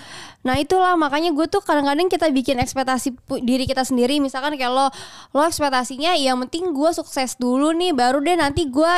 Nah 0.42 0.56
itulah 0.56 0.96
makanya 0.96 1.36
gue 1.36 1.46
tuh 1.52 1.60
kadang-kadang 1.60 2.08
kita 2.08 2.32
bikin 2.32 2.56
ekspektasi 2.58 3.12
diri 3.44 3.68
kita 3.68 3.84
sendiri 3.84 4.18
misalkan 4.24 4.56
kayak 4.56 4.72
lo 4.72 4.88
lo 5.36 5.42
ekspektasinya 5.44 6.16
yang 6.16 6.40
penting 6.48 6.72
gue 6.72 6.90
sukses 6.96 7.36
dulu 7.36 7.76
nih 7.76 7.92
baru 7.92 8.24
deh 8.24 8.40
nanti 8.40 8.66
gue 8.66 8.92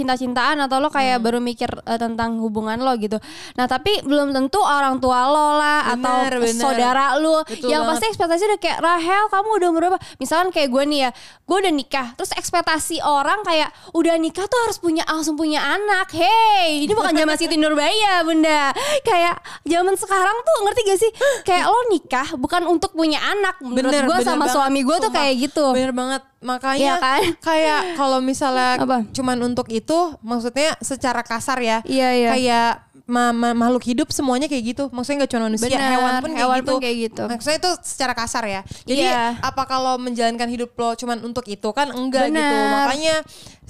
cinta-cintaan 0.00 0.56
atau 0.58 0.78
lo 0.78 0.88
kayak 0.88 1.12
Hmm. 1.12 1.22
baru 1.22 1.38
mikir 1.38 1.68
eh, 1.82 1.96
tentang 1.96 2.38
hubungan 2.38 2.76
lo 2.76 2.96
gitu. 2.96 3.20
Nah 3.54 3.66
tapi 3.66 4.00
belum 4.00 4.30
tentu 4.30 4.56
orang 4.58 4.96
tua 4.96 5.26
lo 5.26 5.54
lah 5.54 5.92
Bener, 5.92 6.00
atau 6.00 6.16
bener. 6.40 6.56
saudara 6.56 7.04
lo 7.14 7.42
Betul 7.42 7.68
yang 7.68 7.82
banget. 7.82 7.92
pasti 7.94 8.06
ekspektasi 8.10 8.42
udah 8.46 8.58
kayak 8.58 8.78
Rahel 8.80 9.24
kamu 9.28 9.48
udah 9.52 9.68
umur 9.68 9.80
berapa 9.82 9.98
misalkan 10.16 10.48
kayak 10.48 10.68
gue 10.68 10.82
nih 10.86 11.00
ya 11.00 11.10
gue 11.42 11.56
udah 11.58 11.72
nikah 11.72 12.06
terus 12.14 12.32
ekspektasi 12.32 13.00
orang 13.00 13.42
kayak 13.42 13.68
udah 13.90 14.14
nikah 14.16 14.44
tuh 14.44 14.58
harus 14.60 14.78
punya 14.78 15.02
langsung 15.04 15.34
punya 15.34 15.60
anak 15.60 16.08
hey 16.10 16.80
ini 16.80 16.90
bukan 16.90 17.12
zaman 17.12 17.34
Siti 17.34 17.56
Nurbaya 17.56 18.22
bunda 18.22 18.70
kayak 19.02 19.36
zaman 19.62 19.94
sekarang 19.94 20.36
tuh 20.38 20.56
ngerti 20.62 20.80
gak 20.84 20.98
sih 20.98 21.10
kayak 21.42 21.66
lo 21.66 21.80
nikah 21.88 22.28
bukan 22.34 22.62
untuk 22.64 22.92
punya 22.92 23.18
anak 23.20 23.58
menurut 23.58 23.90
gue 23.92 24.18
sama 24.20 24.44
banget. 24.44 24.54
suami 24.54 24.80
gue 24.80 24.96
tuh 24.98 25.10
kayak 25.10 25.34
gitu 25.40 25.66
Bener 25.70 25.90
banget. 25.90 26.22
Makanya 26.40 26.80
Iya 26.80 26.94
kan? 26.96 27.20
kayak 27.38 27.80
kalau 27.94 28.18
misalnya 28.18 28.80
Apa? 28.80 29.04
cuman 29.12 29.36
untuk 29.42 29.68
itu 29.68 29.98
maksudnya 30.20 30.72
secara 30.80 31.20
kasar 31.20 31.60
ya. 31.60 31.84
Iya, 31.84 32.08
iya. 32.14 32.30
Kayak 32.32 32.70
ma- 33.04 33.34
ma- 33.34 33.52
makhluk 33.52 33.84
hidup 33.84 34.08
semuanya 34.08 34.48
kayak 34.48 34.64
gitu. 34.72 34.84
Maksudnya 34.88 35.20
nggak 35.20 35.30
cuma 35.30 35.42
manusia, 35.46 35.68
Bener, 35.68 35.84
hewan 35.92 36.12
pun 36.16 36.30
kayak 36.30 36.40
hewan 36.40 36.58
gitu. 36.58 36.66
pun 36.66 36.76
kayak 36.80 36.96
gitu. 36.96 37.22
Maksudnya 37.28 37.58
itu 37.60 37.70
secara 37.84 38.12
kasar 38.16 38.44
ya. 38.46 38.60
Jadi 38.86 39.02
Iya. 39.04 39.36
apa 39.36 39.62
kalau 39.64 40.00
menjalankan 40.00 40.48
hidup 40.48 40.72
lo 40.74 40.96
cuman 40.96 41.18
untuk 41.20 41.44
itu 41.44 41.68
kan 41.70 41.92
enggak 41.92 42.32
gitu. 42.32 42.40
Bener. 42.40 42.72
Makanya 42.72 43.14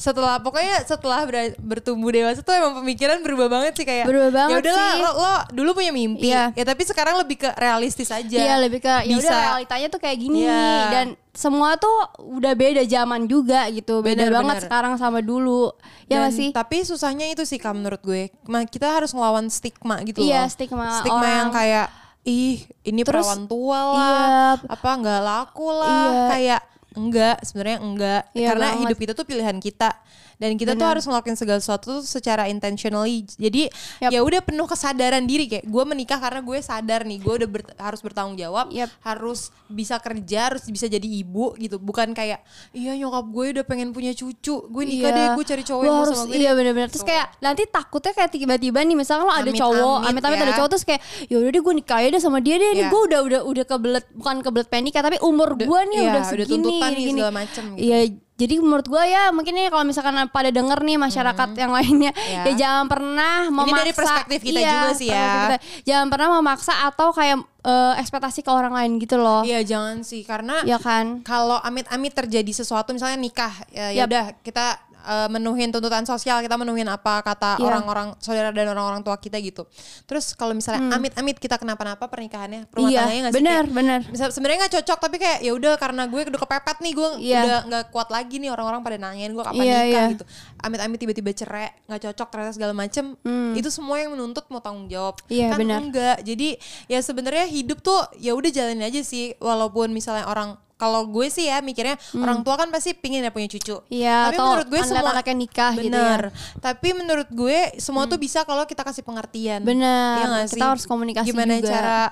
setelah 0.00 0.40
pokoknya 0.40 0.80
setelah 0.83 1.21
ber- 1.23 1.52
bertumbuh 1.61 2.09
dewasa 2.09 2.40
tuh 2.40 2.50
emang 2.50 2.80
pemikiran 2.80 3.21
berubah 3.21 3.52
banget 3.52 3.76
sih 3.76 3.85
kayak. 3.85 4.09
Berubah 4.09 4.30
banget 4.33 4.57
ya 4.57 4.61
udahlah 4.64 4.88
sih. 4.88 4.99
lo, 4.99 5.11
lo 5.14 5.35
dulu 5.52 5.71
punya 5.76 5.92
mimpi. 5.92 6.33
Iya. 6.33 6.57
Ya 6.57 6.64
tapi 6.64 6.83
sekarang 6.83 7.21
lebih 7.21 7.37
ke 7.38 7.52
realistis 7.54 8.09
aja. 8.09 8.33
Iya 8.33 8.57
lebih 8.59 8.80
ke 8.80 8.88
ya 9.04 9.14
udah 9.14 9.37
realitanya 9.52 9.87
tuh 9.87 10.00
kayak 10.00 10.16
gini 10.19 10.42
Iya. 10.42 10.73
dan 10.90 11.07
semua 11.30 11.76
tuh 11.76 11.92
udah 12.19 12.52
beda 12.52 12.83
zaman 12.83 13.25
juga 13.25 13.69
gitu 13.69 14.00
beda 14.00 14.26
Bener, 14.26 14.35
banget 14.35 14.57
bener. 14.57 14.64
sekarang 14.66 14.92
sama 14.97 15.21
dulu 15.21 15.71
ya 16.04 16.19
Dan- 16.19 16.23
gak 16.25 16.33
sih 16.35 16.49
Tapi 16.50 16.76
susahnya 16.83 17.28
itu 17.28 17.45
sih 17.45 17.54
Kak 17.54 17.71
menurut 17.71 18.00
gue. 18.00 18.33
Kita 18.66 18.88
harus 18.90 19.12
ngelawan 19.12 19.47
stigma 19.47 20.00
gitu 20.00 20.21
Iya, 20.21 20.42
loh. 20.42 20.50
stigma 20.50 20.88
Stigma 20.99 21.21
orang. 21.21 21.37
yang 21.37 21.50
kayak 21.52 21.87
ih 22.21 22.57
ini 22.83 23.00
Terus, 23.00 23.25
perawan 23.25 23.45
tua 23.45 23.80
lah, 23.87 23.97
iya. 23.97 24.69
apa 24.69 24.90
nggak 24.92 25.21
laku 25.23 25.69
lah, 25.71 25.88
Iya. 25.88 26.25
kayak 26.28 26.61
enggak 26.92 27.38
sebenarnya 27.40 27.78
enggak 27.78 28.20
Iya 28.32 28.47
karena 28.50 28.66
banget. 28.68 28.80
hidup 28.82 28.99
itu 29.00 29.12
tuh 29.14 29.25
pilihan 29.25 29.56
kita 29.56 29.90
dan 30.37 30.56
kita 30.56 30.73
tuh 30.73 30.80
Benar. 30.80 30.92
harus 30.97 31.04
ngelakuin 31.04 31.37
segala 31.37 31.61
sesuatu 31.61 31.85
tuh 31.92 32.02
secara 32.02 32.49
intentionally 32.49 33.28
jadi 33.30 33.68
Yap. 34.00 34.11
ya 34.11 34.20
udah 34.20 34.40
penuh 34.40 34.64
kesadaran 34.64 35.23
diri 35.23 35.44
kayak 35.47 35.64
gue 35.64 35.85
menikah 35.85 36.16
karena 36.16 36.40
gue 36.40 36.59
sadar 36.59 37.04
nih 37.04 37.20
gue 37.20 37.35
udah 37.37 37.49
ber- 37.49 37.76
harus 37.76 38.00
bertanggung 38.00 38.35
jawab 38.35 38.73
Yap. 38.73 38.88
harus 39.02 39.52
bisa 39.68 40.00
kerja 40.00 40.49
harus 40.49 40.64
bisa 40.64 40.88
jadi 40.88 41.04
ibu 41.04 41.52
gitu 41.54 41.76
bukan 41.76 42.11
kayak 42.11 42.40
iya 42.73 42.97
nyokap 42.97 43.28
gue 43.28 43.44
udah 43.52 43.64
pengen 43.64 43.92
punya 43.92 44.11
cucu 44.11 44.64
gue 44.64 44.82
nikah 44.82 45.12
deh 45.12 45.26
gue 45.30 45.44
cari 45.44 45.62
cowok 45.62 45.82
yang 45.82 45.97
harus, 46.00 46.16
sama 46.16 46.26
gue 46.26 46.37
Iya 46.40 46.50
bener-bener 46.52 46.88
Terus 46.88 47.04
kayak 47.04 47.26
nanti 47.38 47.62
takutnya 47.66 48.12
kayak 48.12 48.30
tiba-tiba 48.32 48.80
nih 48.80 48.97
Misalkan 48.97 49.25
lo 49.25 49.30
ada 49.30 49.44
Amit-amit 49.44 49.61
cowok 49.61 49.99
Amit-amit 50.02 50.37
ya. 50.37 50.42
ada 50.42 50.54
cowok 50.54 50.68
Terus 50.70 50.85
kayak 50.85 51.00
yaudah 51.28 51.50
deh 51.50 51.61
gue 51.61 51.75
nikah 51.76 51.97
aja 52.00 52.09
deh 52.09 52.18
sama 52.18 52.38
dia 52.40 52.56
deh 52.56 52.70
Iya. 52.73 52.88
gue 52.88 53.00
udah 53.04 53.20
udah 53.20 53.40
udah 53.44 53.64
kebelet 53.64 54.04
Bukan 54.11 54.37
kebelet 54.40 54.66
panik 54.66 54.92
ya 54.92 55.02
Tapi 55.02 55.20
umur 55.20 55.52
gue 55.54 55.80
nih 55.87 55.99
iya, 55.99 56.09
udah 56.09 56.23
udah 56.25 56.25
segini 56.25 56.79
nih 56.87 56.96
gini. 56.99 57.12
segala 57.14 57.32
macem 57.34 57.64
gitu. 57.70 57.82
Iya 57.82 57.99
jadi 58.34 58.56
menurut 58.56 58.88
gue 58.88 59.04
ya 59.04 59.28
mungkin 59.30 59.52
nih 59.52 59.68
kalau 59.68 59.84
misalkan 59.84 60.16
pada 60.26 60.49
denger 60.49 60.80
nih 60.80 60.96
masyarakat 60.96 61.49
yang 61.54 61.70
lainnya 61.70 62.08
Hmm. 62.10 62.25
Iya. 62.25 62.40
ya 62.42 62.52
jangan 62.56 62.87
pernah 62.87 63.37
memaksa 63.46 63.76
dari 63.76 63.92
perspektif 63.92 64.38
kita 64.40 64.58
Iya, 64.58 64.72
juga 64.72 64.90
sih 64.94 65.08
ya. 65.10 65.28
kita. 65.44 65.56
jangan 65.84 66.06
pernah 66.08 66.28
memaksa 66.34 66.72
atau 66.82 67.08
kayak 67.10 67.37
eh, 67.60 67.94
ekspektasi 67.96 68.40
ke 68.40 68.49
orang 68.49 68.72
lain 68.72 68.96
gitu 68.96 69.16
loh 69.16 69.44
iya 69.44 69.60
jangan 69.60 70.00
sih 70.00 70.25
karena 70.25 70.64
ya 70.64 70.78
kan 70.78 71.20
kalau 71.20 71.60
amit-amit 71.60 72.16
terjadi 72.16 72.49
sesuatu 72.54 72.90
misalnya 72.90 73.20
nikah 73.20 73.52
ya 73.68 73.92
ya 73.92 74.00
Yap. 74.00 74.08
udah 74.08 74.25
kita 74.40 74.66
uh, 75.02 75.28
menuhin 75.28 75.69
tuntutan 75.69 76.02
sosial 76.02 76.38
kita 76.38 76.54
menuhin 76.54 76.87
apa 76.87 77.21
kata 77.21 77.57
Iya. 77.57 77.66
orang-orang 77.66 78.14
saudara 78.19 78.50
dan 78.50 78.69
orang-orang 78.69 79.00
tua 79.00 79.14
kita 79.14 79.37
gitu 79.37 79.64
terus 80.04 80.33
kalau 80.33 80.52
misalnya 80.52 80.92
amit-amit 80.92 81.37
kita 81.37 81.57
kenapa-napa 81.57 82.07
pernikahannya 82.07 82.69
rumah 82.69 82.88
Hmm. 82.90 82.99
Tangganya 83.00 83.21
nggak 83.21 83.33
sih 83.33 83.38
benar, 83.38 84.00
sebenarnya 84.28 84.59
nggak 84.61 84.75
cocok 84.76 84.99
tapi 85.00 85.16
kayak 85.16 85.38
ya 85.40 85.52
udah 85.52 85.73
karena 85.75 86.02
gue 86.04 86.21
udah 86.26 86.40
kepepet 86.40 86.76
nih 86.80 86.92
gue 86.92 87.09
Iya. 87.19 87.40
udah 87.40 87.59
nggak 87.66 87.85
kuat 87.88 88.09
lagi 88.09 88.37
nih 88.37 88.50
orang-orang 88.50 88.80
pada 88.80 88.97
nanyain 88.97 89.30
gue 89.30 89.40
kapan 89.40 89.61
Iya, 89.61 89.78
nikah 89.78 89.87
iya. 89.87 90.04
gitu 90.11 90.25
amit-amit 90.59 90.99
tiba-tiba 90.99 91.30
cerai 91.33 91.69
nggak 91.85 92.00
cocok 92.02 92.28
ternyata 92.28 92.52
segala 92.52 92.73
macem 92.73 93.04
itu 93.52 93.69
semua 93.69 93.97
yang 93.97 94.11
menuntut 94.11 94.45
mau 94.49 94.59
tanggung 94.59 94.87
jawab 94.87 95.16
Hmm. 95.21 95.33
Iya, 95.33 95.47
kan 95.49 95.59
benar. 95.59 95.78
enggak 95.80 96.16
jadi 96.23 96.49
ya 96.87 96.99
sebenarnya 97.00 97.47
hidup 97.47 97.78
tuh 97.80 97.99
ya 98.16 98.33
udah 98.33 98.49
jalanin 98.49 98.83
aja 98.83 99.00
sih 99.00 99.33
walaupun 99.38 99.90
misalnya 99.90 100.25
orang 100.25 100.54
kalau 100.80 101.04
gue 101.04 101.28
sih 101.28 101.44
ya 101.44 101.60
mikirnya 101.60 101.94
orang 102.16 102.40
tua 102.40 102.56
kan 102.56 102.66
pasti 102.66 102.90
pingin 102.92 103.20
ya 103.20 103.28
punya 103.28 103.44
cucu 103.46 103.76
Hmm. 103.76 103.92
Iya, 103.92 104.16
tapi 104.25 104.34
atau 104.34 104.44
menurut 104.49 104.66
gue 104.66 104.80
ngeliat 104.80 104.90
semua 104.96 105.12
anaknya 105.12 105.37
nikah 105.37 105.72
gitu 105.75 105.84
ya. 105.84 105.92
bener 105.92 106.20
tapi 106.58 106.88
menurut 106.90 107.28
gue 107.30 107.58
semua 107.76 108.02
tuh 108.06 108.16
bisa 108.16 108.40
kalau 108.42 108.64
kita 108.64 108.80
kasih 108.80 109.02
pengertian 109.02 109.60
Bener, 109.60 110.16
Iya 110.16 110.25
nggak 110.26 110.46
kita 110.49 110.56
sih? 110.56 110.70
harus 110.72 110.84
komunikasi 110.84 111.26
gimana 111.28 111.54
juga. 111.54 111.68
cara 111.68 112.02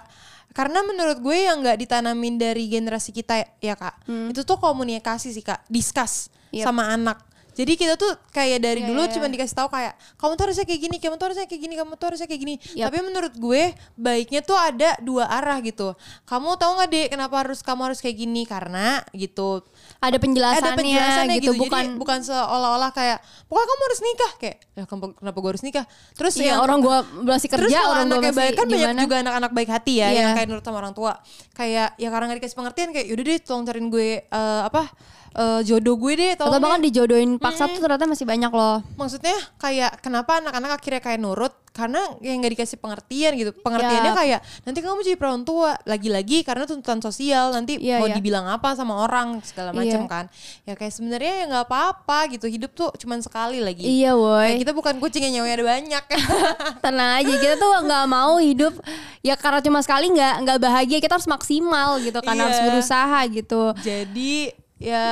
karena 0.50 0.80
menurut 0.82 1.18
gue 1.18 1.38
yang 1.38 1.56
nggak 1.58 1.78
ditanamin 1.78 2.34
dari 2.36 2.64
generasi 2.66 3.10
kita 3.10 3.32
ya 3.56 3.74
kak 3.74 4.04
itu 4.28 4.42
tuh 4.42 4.58
komunikasi 4.58 5.30
sih 5.30 5.40
kak 5.40 5.64
discuss 5.66 6.28
Hmm. 6.28 6.36
Yep. 6.54 6.64
sama 6.64 6.84
anak 6.88 7.18
jadi 7.58 7.72
kita 7.74 7.94
tuh 7.98 8.14
kayak 8.30 8.62
dari 8.62 8.86
Iya, 8.86 8.94
dulu 8.94 9.02
iya, 9.02 9.10
cuma 9.10 9.26
iya. 9.26 9.34
dikasih 9.34 9.56
tahu 9.58 9.68
kayak 9.74 9.92
kamu 10.14 10.32
tuh 10.38 10.44
harusnya 10.46 10.66
kayak 10.70 10.80
gini, 10.86 10.96
kamu 11.02 11.14
tuh 11.18 11.26
harusnya 11.26 11.46
kayak 11.50 11.62
gini, 11.66 11.74
kamu 11.74 11.92
tuh 11.98 12.06
harusnya 12.06 12.28
kayak 12.30 12.40
gini. 12.46 12.54
Yap. 12.78 12.84
Tapi 12.86 12.98
menurut 13.02 13.34
gue 13.34 13.62
baiknya 13.98 14.40
tuh 14.46 14.54
ada 14.54 14.94
dua 15.02 15.26
arah 15.26 15.58
gitu. 15.58 15.98
Kamu 16.22 16.54
tahu 16.54 16.70
nggak 16.78 16.88
dek 16.94 17.06
kenapa 17.18 17.34
harus 17.42 17.58
kamu 17.66 17.80
harus 17.90 17.98
kayak 17.98 18.14
gini 18.14 18.46
karena 18.46 19.02
gitu. 19.10 19.66
ada 19.98 20.14
penjelasannya, 20.22 20.62
ada 20.62 20.78
penjelasannya 20.78 21.36
gitu, 21.42 21.50
gitu, 21.58 21.62
bukan 21.66 21.84
Jadi 21.90 21.98
bukan 21.98 22.18
seolah-olah 22.22 22.90
kayak 22.94 23.18
pokoknya 23.50 23.66
kamu 23.66 23.82
harus 23.82 24.00
nikah 24.06 24.32
kayak 24.38 24.56
ya 24.78 24.84
kenapa, 24.86 25.38
gue 25.42 25.50
harus 25.50 25.64
nikah 25.66 25.84
terus 26.14 26.34
Iya, 26.38 26.54
yang 26.54 26.60
orang 26.62 26.78
gua 26.78 27.02
masih 27.26 27.48
kerja, 27.50 27.66
terus 27.66 27.82
orang 27.82 28.06
anaknya 28.06 28.30
masih 28.30 28.38
baik 28.38 28.54
kan 28.54 28.66
banyak 28.70 28.78
gimana. 28.78 29.02
juga 29.02 29.16
anak-anak 29.26 29.50
baik 29.58 29.70
hati 29.74 29.92
ya 29.98 30.06
Iya. 30.06 30.14
yang 30.22 30.30
kayak 30.38 30.46
nurut 30.54 30.62
sama 30.62 30.78
orang 30.78 30.94
tua 30.94 31.12
kayak 31.58 31.88
ya 31.98 32.08
karena 32.14 32.24
gak 32.30 32.38
dikasih 32.38 32.56
pengertian 32.62 32.88
kayak 32.94 33.06
yaudah 33.10 33.24
deh 33.26 33.38
tolong 33.42 33.64
cariin 33.66 33.88
gue 33.90 34.08
eh, 34.22 34.60
apa 34.62 34.82
eh, 35.38 35.60
jodoh 35.62 35.94
gue 35.96 36.12
deh 36.14 36.30
atau 36.34 36.50
tolong 36.50 36.58
bahkan 36.58 36.82
dijodohin 36.82 37.38
paksa 37.38 37.64
tuh 37.66 37.78
ternyata 37.78 38.04
masih 38.04 38.26
banyak 38.26 38.50
loh. 38.50 38.82
maksudnya 38.94 39.38
kayak 39.56 40.02
kenapa 40.02 40.38
anak-anak 40.38 40.70
akhirnya 40.74 40.98
kayak 40.98 41.18
nurut 41.18 41.54
karena 41.70 42.02
yang 42.18 42.42
nggak 42.42 42.58
dikasih 42.58 42.74
pengertian 42.76 43.38
gitu 43.38 43.54
pengertiannya 43.54 44.10
Yap. 44.10 44.18
kayak 44.18 44.40
nanti 44.66 44.78
kamu 44.82 44.98
jadi 45.00 45.14
perawan 45.14 45.46
tua 45.46 45.78
lagi-lagi 45.84 46.42
karena 46.42 46.66
tuntutan 46.66 46.98
sosial 46.98 47.54
nanti 47.54 47.78
Iya, 47.78 48.02
mau 48.02 48.10
iya. 48.10 48.18
dibilang 48.18 48.50
apa 48.50 48.74
sama 48.74 48.98
orang 48.98 49.38
segala 49.46 49.70
macam 49.70 50.02
Iya. 50.02 50.10
kan 50.10 50.24
ya 50.64 50.74
kayak 50.74 50.90
sebenarnya 50.90 51.32
ya 51.36 51.44
nggak 51.46 51.64
apa-apa 51.64 52.34
gitu 52.34 52.50
hidup 52.50 52.74
tuh 52.74 52.90
cuman 52.98 53.22
sekali 53.22 53.62
lagi 53.62 53.86
Iya, 53.86 54.10
Kayak 54.10 54.18
woi. 54.18 54.58
kita 54.58 54.72
bukan 54.74 54.98
kucing 54.98 55.22
yang 55.22 55.38
nyawanya 55.38 55.54
ada 55.54 55.66
banyak 55.68 56.04
Tenang 56.84 57.10
aja, 57.16 57.34
kita 57.36 57.54
tuh 57.54 57.70
nggak 57.80 58.04
mau 58.06 58.34
hidup 58.38 58.74
ya 59.20 59.38
karena 59.38 59.60
cuma 59.60 59.78
sekali 59.78 60.10
nggak 60.10 60.34
nggak 60.42 60.58
bahagia, 60.58 60.98
kita 60.98 61.14
harus 61.14 61.30
maksimal 61.30 61.98
gitu 62.00 62.18
kan, 62.18 62.34
Iya. 62.34 62.42
harus 62.42 62.58
berusaha 62.60 63.18
gitu. 63.30 63.62
Jadi 63.78 64.50
ya 64.78 65.06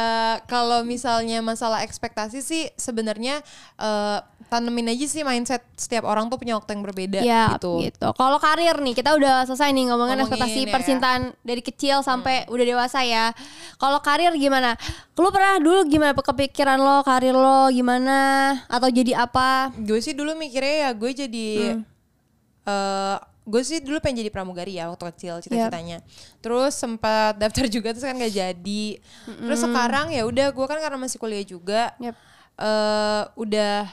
kalau 0.47 0.83
misalnya 0.83 1.39
masalah 1.39 1.83
ekspektasi 1.83 2.39
sih 2.39 2.71
sebenarnya 2.75 3.43
eh, 3.77 4.19
tanemin 4.47 4.87
aja 4.87 5.05
sih 5.05 5.21
mindset 5.21 5.59
setiap 5.75 6.07
orang 6.07 6.27
tuh 6.27 6.39
punya 6.39 6.55
waktu 6.55 6.71
yang 6.71 6.83
berbeda 6.83 7.19
Ya 7.19 7.51
gitu. 7.53 7.83
gitu. 7.83 8.15
Kalau 8.15 8.39
karir 8.39 8.79
nih 8.79 8.95
kita 8.95 9.13
udah 9.13 9.43
selesai 9.43 9.69
nih 9.69 9.91
ngomongin, 9.91 10.17
Ngomongin, 10.17 10.23
ekspektasi 10.23 10.61
ya. 10.61 10.71
percintaan 10.71 11.23
dari 11.43 11.59
kecil 11.61 11.97
sampai 12.01 12.47
udah 12.47 12.63
dewasa 12.65 13.03
ya. 13.03 13.35
Kalau 13.75 13.99
karir 13.99 14.31
gimana? 14.33 14.79
Lu 15.13 15.29
pernah 15.29 15.59
dulu 15.59 15.83
gimana 15.85 16.15
kepikiran 16.15 16.79
lo 16.79 17.03
karir 17.03 17.35
lo 17.35 17.67
gimana 17.69 18.19
atau 18.65 18.87
jadi 18.87 19.19
apa? 19.19 19.75
Gue 19.77 19.99
sih 19.99 20.15
dulu 20.15 20.33
mikirnya 20.33 20.75
ya 20.81 20.91
gue 20.93 21.11
jadi 21.11 21.49
Hmm. 21.69 21.83
eh 22.65 23.19
gue 23.47 23.63
sih 23.63 23.79
dulu 23.79 24.03
pengen 24.03 24.27
jadi 24.27 24.31
pramugari 24.35 24.75
ya 24.75 24.91
waktu 24.91 25.07
kecil 25.15 25.39
cita-citanya. 25.39 26.03
Terus 26.43 26.75
sempat 26.75 27.39
daftar 27.39 27.71
juga 27.71 27.95
terus 27.95 28.03
kan 28.03 28.19
gak 28.19 28.35
jadi. 28.35 28.85
Terus 29.25 29.61
sekarang 29.63 30.11
ya 30.11 30.27
udah 30.27 30.51
gue 30.51 30.67
kan 30.67 30.79
karena 30.83 30.99
masih 30.99 31.17
kuliah 31.17 31.47
juga. 31.47 31.95
Yap. 32.03 32.19
eh 32.57 33.23
udah 33.37 33.85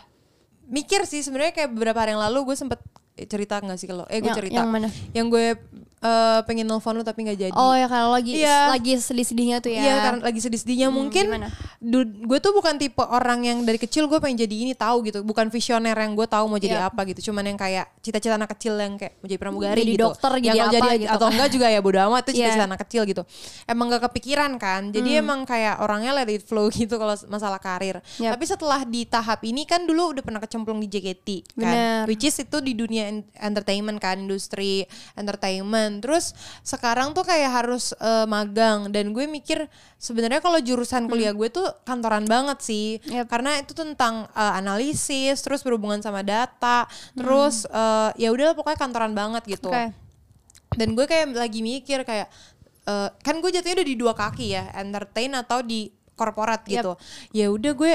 mikir 0.65 1.03
sih 1.03 1.19
sebenarnya 1.19 1.53
kayak 1.53 1.69
beberapa 1.69 1.99
hari 1.99 2.15
yang 2.15 2.23
lalu 2.23 2.49
gue 2.49 2.55
sempet 2.55 2.79
cerita 3.27 3.59
nggak 3.59 3.75
sih 3.75 3.85
kalau 3.85 4.07
eh 4.09 4.17
gue 4.17 4.31
Yang- 4.31 4.39
cerita 4.39 4.55
yang 4.57 4.69
mana? 4.71 4.87
yang 5.13 5.27
gue 5.29 5.53
eh, 6.03 6.39
pengen 6.43 6.65
nelfon 6.65 6.93
lu 6.93 7.01
tapi 7.01 7.23
nggak 7.23 7.39
jadi 7.41 7.53
Oh 7.53 7.71
ya 7.71 7.87
kalau 7.87 8.11
lagi 8.11 8.35
Iya. 8.35 8.67
lagi 8.69 8.93
sedih-sedihnya 8.93 9.57
tuh 9.57 9.71
ya. 9.71 9.81
Iya 9.81 9.95
karena 10.01 10.19
lagi 10.21 10.39
sedih-sedihnya 10.39 10.87
mungkin 10.89 11.25
gimana? 11.25 11.47
du- 11.79 12.03
gue 12.03 12.39
tuh 12.39 12.51
bukan 12.51 12.75
tipe 12.75 12.99
orang 13.01 13.39
yang 13.41 13.57
dari 13.61 13.77
kecil 13.77 14.05
gue 14.05 14.17
pengen 14.17 14.35
jadi 14.37 14.55
ini 14.61 14.73
tahu 14.73 14.99
gitu 15.05 15.19
bukan 15.21 15.47
visioner 15.47 15.95
yang 15.95 16.11
gue 16.11 16.25
tahu 16.25 16.45
mau 16.45 16.57
jadi 16.57 16.75
Iya. 16.77 16.89
apa 16.89 17.01
gitu 17.05 17.31
cuman 17.31 17.43
yang 17.45 17.55
kayak 17.55 17.87
cita-cita 17.99 18.33
anak 18.33 18.51
kecil 18.51 18.75
yang 18.75 18.93
kayak 18.93 19.15
mau 19.15 19.25
jadi 19.25 19.39
pramugari 19.39 19.79
Jadi 19.79 19.93
gitu 19.93 20.03
dokter, 20.05 20.31
Yang 20.35 20.55
jadi 20.59 20.59
apa 20.75 20.91
gitu 20.97 21.09
atau 21.09 21.27
enggak 21.29 21.49
juga 21.49 21.67
ya 21.67 21.79
bodo 21.79 21.99
amat 22.01 22.21
itu 22.25 22.31
cita-cita 22.33 22.43
Iya. 22.43 22.55
Hmm. 22.57 22.69
anak 22.69 22.79
kecil 22.83 23.01
gitu 23.05 23.21
emang 23.65 23.85
gak 23.89 24.03
kepikiran 24.05 24.51
kan 24.57 24.81
jadi 24.89 25.09
emang 25.17 25.39
kayak 25.43 25.79
orangnya 25.79 26.11
let 26.13 26.27
it 26.27 26.41
flow 26.41 26.67
gitu 26.73 26.95
kalau 26.95 27.15
masalah 27.25 27.57
karir 27.57 28.03
Yap. 28.17 28.33
tapi 28.33 28.43
setelah 28.43 28.81
di 28.83 29.03
tahap 29.03 29.39
ini 29.41 29.63
kan 29.63 29.81
dulu 29.81 30.11
udah 30.11 30.21
pernah 30.21 30.39
kecemplung 30.39 30.77
di 30.77 30.89
JKT 30.89 31.27
kan 31.53 31.63
Bener. 31.63 32.01
which 32.05 32.23
is 32.23 32.35
itu 32.35 32.57
di 32.59 32.73
dunia 32.73 33.07
en- 33.07 33.23
entertainment 33.37 33.97
kan 33.97 34.17
industri 34.17 34.83
entertainment 35.15 35.92
terus 35.99 36.31
sekarang 36.63 37.11
tuh 37.11 37.25
kayak 37.27 37.51
harus 37.51 37.91
eh, 37.97 38.25
magang. 38.25 38.89
Dan 38.89 39.11
gue 39.11 39.27
mikir 39.27 39.67
sebenarnya 39.99 40.39
kalau 40.39 40.57
jurusan 40.61 41.05
kuliah 41.11 41.35
gue 41.35 41.49
tuh 41.51 41.65
kantoran 41.83 42.23
banget 42.25 42.59
sih. 42.63 42.97
Yap. 43.09 43.27
karena 43.29 43.59
itu 43.59 43.75
tentang 43.75 44.29
eh, 44.31 44.53
analisis 44.57 45.41
terus 45.43 45.61
berhubungan 45.61 45.99
sama 45.99 46.23
data 46.23 46.85
terus 47.13 47.67
eh, 47.67 48.09
ya 48.21 48.29
udahlah 48.31 48.55
pokoknya 48.55 48.79
kantoran 48.79 49.13
banget 49.13 49.59
gitu. 49.59 49.69
Oke. 49.69 49.91
dan 50.73 50.89
gue 50.97 51.05
kayak 51.05 51.37
lagi 51.37 51.61
mikir 51.61 52.01
kayak 52.01 52.31
eh, 52.87 53.09
kan 53.21 53.35
gue 53.41 53.49
jatuhnya 53.53 53.83
udah 53.83 53.87
di 53.87 53.97
dua 53.97 54.13
kaki 54.17 54.45
ya 54.57 54.71
entertain 54.79 55.33
atau 55.37 55.61
di 55.61 55.91
korporat 56.13 56.61
gitu. 56.69 56.93
Ya 57.33 57.49
udah 57.49 57.73
gue 57.73 57.93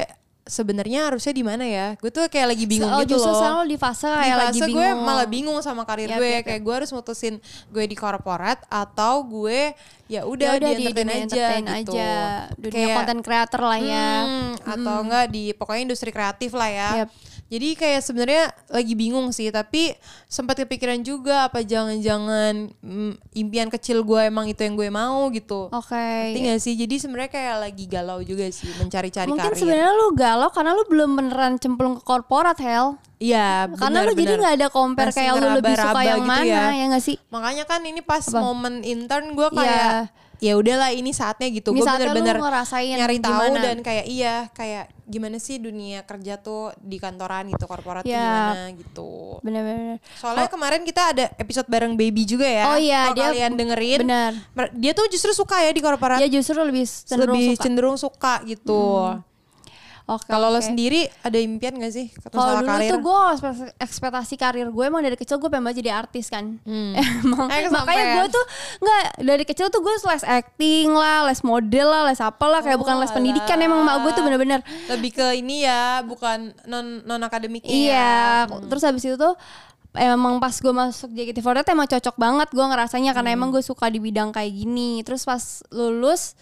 sebenarnya 0.49 1.13
harusnya 1.13 1.29
di 1.29 1.43
mana 1.45 1.61
ya 1.61 1.87
gue 2.01 2.09
tuh 2.09 2.25
kayak 2.25 2.57
lagi 2.57 2.65
bingung 2.65 2.89
oh, 2.89 3.05
gitu 3.05 3.21
justru 3.21 3.31
loh 3.31 3.61
lo 3.61 3.69
di 3.69 3.77
fase 3.77 4.09
di 4.09 4.17
kayak 4.17 4.37
lagi 4.41 4.59
fase 4.59 4.67
bingung. 4.73 4.81
gue 4.81 5.05
malah 5.05 5.27
bingung 5.29 5.59
sama 5.61 5.85
karir 5.85 6.09
Yap, 6.09 6.17
gue 6.17 6.31
yap, 6.33 6.43
kayak 6.49 6.61
gue 6.65 6.73
harus 6.73 6.89
mutusin 6.89 7.37
gue 7.69 7.85
di 7.85 7.93
korporat 7.93 8.65
atau 8.65 9.21
gue 9.21 9.77
ya 10.09 10.25
udah 10.25 10.57
Ya 10.57 10.73
di, 10.73 10.89
entertain 10.89 11.05
aja 11.05 11.21
entertain 11.21 11.65
gitu 11.85 11.93
aja. 11.93 12.09
Dunia 12.57 12.73
Kayak, 12.73 12.95
konten 12.97 13.19
creator 13.21 13.61
lah 13.61 13.77
ya. 13.77 14.09
hmm, 14.25 14.51
atau 14.65 14.95
enggak 15.05 15.25
di 15.29 15.43
pokoknya 15.53 15.81
industri 15.85 16.09
kreatif 16.09 16.51
lah 16.57 16.69
ya 16.73 16.89
Yap. 17.05 17.09
Jadi 17.49 17.67
kayak 17.73 18.01
sebenarnya 18.01 18.43
lagi 18.67 18.93
bingung 18.93 19.29
sih 19.29 19.49
tapi 19.49 19.97
sempat 20.25 20.55
kepikiran 20.55 21.01
juga 21.01 21.45
apa 21.45 21.59
jangan-jangan 21.61 22.69
mm, 22.75 23.13
impian 23.33 23.67
kecil 23.67 24.01
gue 24.01 24.21
emang 24.23 24.45
itu 24.45 24.61
yang 24.61 24.73
gue 24.73 24.87
mau 24.87 25.27
gitu 25.29 25.67
Oke. 25.69 25.97
Ngerti 26.29 26.39
gak 26.45 26.59
sih? 26.59 26.73
Jadi 26.75 26.95
sebenarnya 26.95 27.31
kayak 27.31 27.55
lagi 27.59 27.85
galau 27.85 28.19
juga 28.21 28.45
sih 28.47 28.69
mencari-cari 28.75 29.27
Mungkin 29.27 29.49
karir. 29.49 29.57
sebenarnya 29.57 29.91
lu 29.91 30.07
galau 30.13 30.49
karena 30.49 30.71
lu 30.71 30.83
belum 30.85 31.09
beneran 31.11 31.53
cemplung 31.57 31.97
ke 31.97 32.03
korporat 32.03 32.57
Hel. 32.57 32.95
Iya, 33.17 33.67
Karena 33.75 34.05
lu 34.05 34.13
jadi 34.13 34.39
nggak 34.39 34.55
ada 34.55 34.67
compare 34.69 35.11
Masih 35.11 35.19
kayak 35.19 35.33
lu 35.35 35.47
lebih 35.51 35.75
suka 35.75 36.01
yang 36.01 36.21
gitu 36.21 36.29
mana 36.29 36.45
ya. 36.45 36.63
ya 36.71 36.85
nggak 36.87 37.03
sih? 37.03 37.17
Makanya 37.27 37.63
kan 37.65 37.81
ini 37.81 37.99
pas 37.99 38.23
momen 38.31 38.79
intern 38.81 39.33
gue 39.33 39.47
Iya. 39.49 39.57
kayak 39.57 39.93
ya 40.39 40.55
udahlah 40.55 40.89
ini 40.89 41.11
saatnya 41.11 41.47
gitu 41.49 41.69
gue 41.69 41.79
bener-bener 41.79 42.35
ngerasain 42.35 42.95
nyari 42.95 43.17
tahu 43.17 43.31
gimana. 43.51 43.59
dan 43.61 43.77
kayak 43.79 44.05
iya 44.05 44.47
kayak 44.49 44.87
gimana 45.03 45.35
sih 45.35 45.57
dunia 45.57 46.01
kerja 46.01 46.37
tuh 46.37 46.71
di 46.77 46.95
kantoran 46.95 47.47
gitu 47.47 47.65
korporat 47.65 48.03
Ya. 48.03 48.23
gimana 48.53 48.71
gitu 48.71 49.37
Bener-bener. 49.39 49.99
soalnya 50.15 50.47
kemarin 50.47 50.81
kita 50.81 51.01
ada 51.09 51.25
episode 51.35 51.67
bareng 51.67 51.93
baby 51.93 52.23
juga 52.23 52.45
ya 52.45 52.65
Oh 52.67 52.77
iya, 52.77 53.11
dia- 53.11 53.29
kalian 53.29 53.51
dengerin 53.53 53.99
benar. 54.01 54.31
mer- 54.53 54.73
dia 54.73 54.91
tuh 54.91 55.05
justru 55.07 55.31
suka 55.33 55.59
ya 55.59 55.69
di 55.69 55.79
korporat 55.79 56.17
Dia 56.17 56.31
justru 56.31 56.55
lebih 56.57 56.85
cenderung 56.85 57.35
lebih 57.35 57.45
suka. 57.45 57.53
Hmm. 57.53 57.63
cenderung 57.65 57.97
suka 57.97 58.33
gitu 58.45 58.81
Oke, 60.09 60.25
kalau 60.25 60.49
lo 60.49 60.57
oke. 60.57 60.65
sendiri 60.65 61.05
ada 61.21 61.37
impian 61.37 61.77
gak 61.77 61.93
sih 61.93 62.09
Kalau 62.25 62.57
dulu 62.57 62.65
karir 62.65 62.89
tuh 62.89 62.99
gue 62.99 63.19
ekspektasi 63.77 64.35
karir 64.35 64.65
gue 64.65 64.81
emang 64.81 64.99
dari 64.99 65.13
kecil 65.13 65.37
gue 65.37 65.45
pengen 65.45 65.69
jadi 65.69 65.93
artis 65.93 66.27
kan. 66.27 66.57
Emang 67.21 67.45
Eh, 67.47 67.69
makanya 67.69 68.17
gue 68.17 68.25
tuh 68.27 68.45
nggak 68.79 69.01
dari 69.21 69.43
kecil 69.45 69.69
tuh 69.69 69.79
gue 69.79 69.93
les 69.93 70.25
acting 70.25 70.89
lah, 70.89 71.23
les 71.23 71.37
model 71.39 71.87
lah, 71.87 72.03
les 72.03 72.17
apa 72.17 72.41
lah 72.43 72.59
kayak 72.59 72.73
Oh, 72.73 72.81
bukan 72.81 72.97
les 72.97 73.05
alah. 73.05 73.15
pendidikan 73.15 73.57
emang 73.59 73.85
mak 73.85 74.01
gue 74.01 74.11
tuh 74.11 74.23
bener-bener. 74.23 74.59
lebih 74.89 75.13
ke 75.13 75.37
ini 75.37 75.61
ya 75.63 76.01
bukan 76.01 76.57
non 76.65 77.05
non 77.05 77.21
akademiknya 77.21 77.69
ya. 77.69 77.77
Iya, 77.77 78.17
terus 78.65 78.81
habis 78.81 79.05
itu 79.05 79.13
tuh 79.13 79.37
emang 79.91 80.37
pas 80.37 80.53
gue 80.53 80.69
masuk 80.71 81.09
JKT48 81.11 81.69
emang 81.69 81.85
cocok 81.85 82.15
banget 82.15 82.47
gue 82.49 82.61
ngerasanya 82.61 83.11
karena 83.11 83.29
emang 83.29 83.49
gue 83.49 83.61
suka 83.61 83.89
di 83.89 83.97
bidang 83.97 84.29
kayak 84.29 84.49
gini. 84.49 85.01
Terus 85.01 85.21
pas 85.21 85.41
lulus 85.69 86.33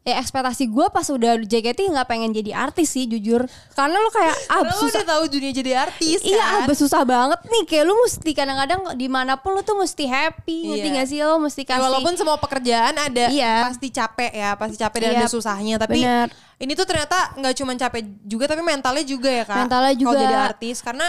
ya 0.00 0.16
ekspektasi 0.16 0.64
gue 0.66 0.86
pas 0.88 1.04
udah 1.04 1.36
JKT 1.38 1.92
nggak 1.92 2.08
pengen 2.08 2.32
jadi 2.32 2.56
artis 2.56 2.88
sih 2.88 3.04
jujur 3.04 3.44
karena 3.74 3.94
lu 3.94 4.08
kayak 4.08 4.32
ah 4.48 4.64
Karena 4.64 4.72
lo 4.72 4.80
susah 4.80 5.02
udah 5.02 5.08
tahu 5.12 5.22
dunia 5.28 5.52
jadi 5.52 5.72
artis 5.78 6.18
Iya, 6.20 6.40
kan 6.40 6.64
abis 6.64 6.78
susah 6.80 7.02
banget 7.04 7.36
nih. 7.44 7.64
Kayak 7.64 7.84
lu 7.84 7.94
mesti 8.00 8.30
kadang-kadang 8.32 8.80
di 8.94 9.06
mana 9.06 9.36
pun 9.36 9.52
lu 9.52 9.60
tuh 9.60 9.76
mesti 9.76 10.04
happy, 10.04 10.72
ngerti 10.72 10.88
Iya. 10.88 10.96
gak 10.96 11.06
sih 11.06 11.18
lo 11.20 11.36
mesti 11.36 11.62
Ya, 11.62 11.68
kasih. 11.70 11.84
walaupun 11.84 12.12
semua 12.16 12.36
pekerjaan 12.36 12.96
ada 12.96 13.28
Iya. 13.28 13.68
pasti 13.68 13.88
capek 13.88 14.32
ya, 14.32 14.50
pasti 14.54 14.76
capek 14.76 14.98
dan 14.98 15.10
Iya, 15.10 15.18
ada 15.18 15.28
susahnya. 15.28 15.76
Tapi 15.76 16.00
bener. 16.00 16.28
ini 16.56 16.72
tuh 16.72 16.84
ternyata 16.84 17.16
nggak 17.36 17.54
cuma 17.54 17.72
capek 17.74 18.00
juga, 18.22 18.44
tapi 18.46 18.62
mentalnya 18.62 19.04
juga 19.04 19.28
ya 19.28 19.44
kak. 19.44 19.58
Mentalnya 19.60 19.92
Kalau 19.92 20.00
juga. 20.02 20.18
jadi 20.18 20.36
artis, 20.48 20.76
karena 20.80 21.06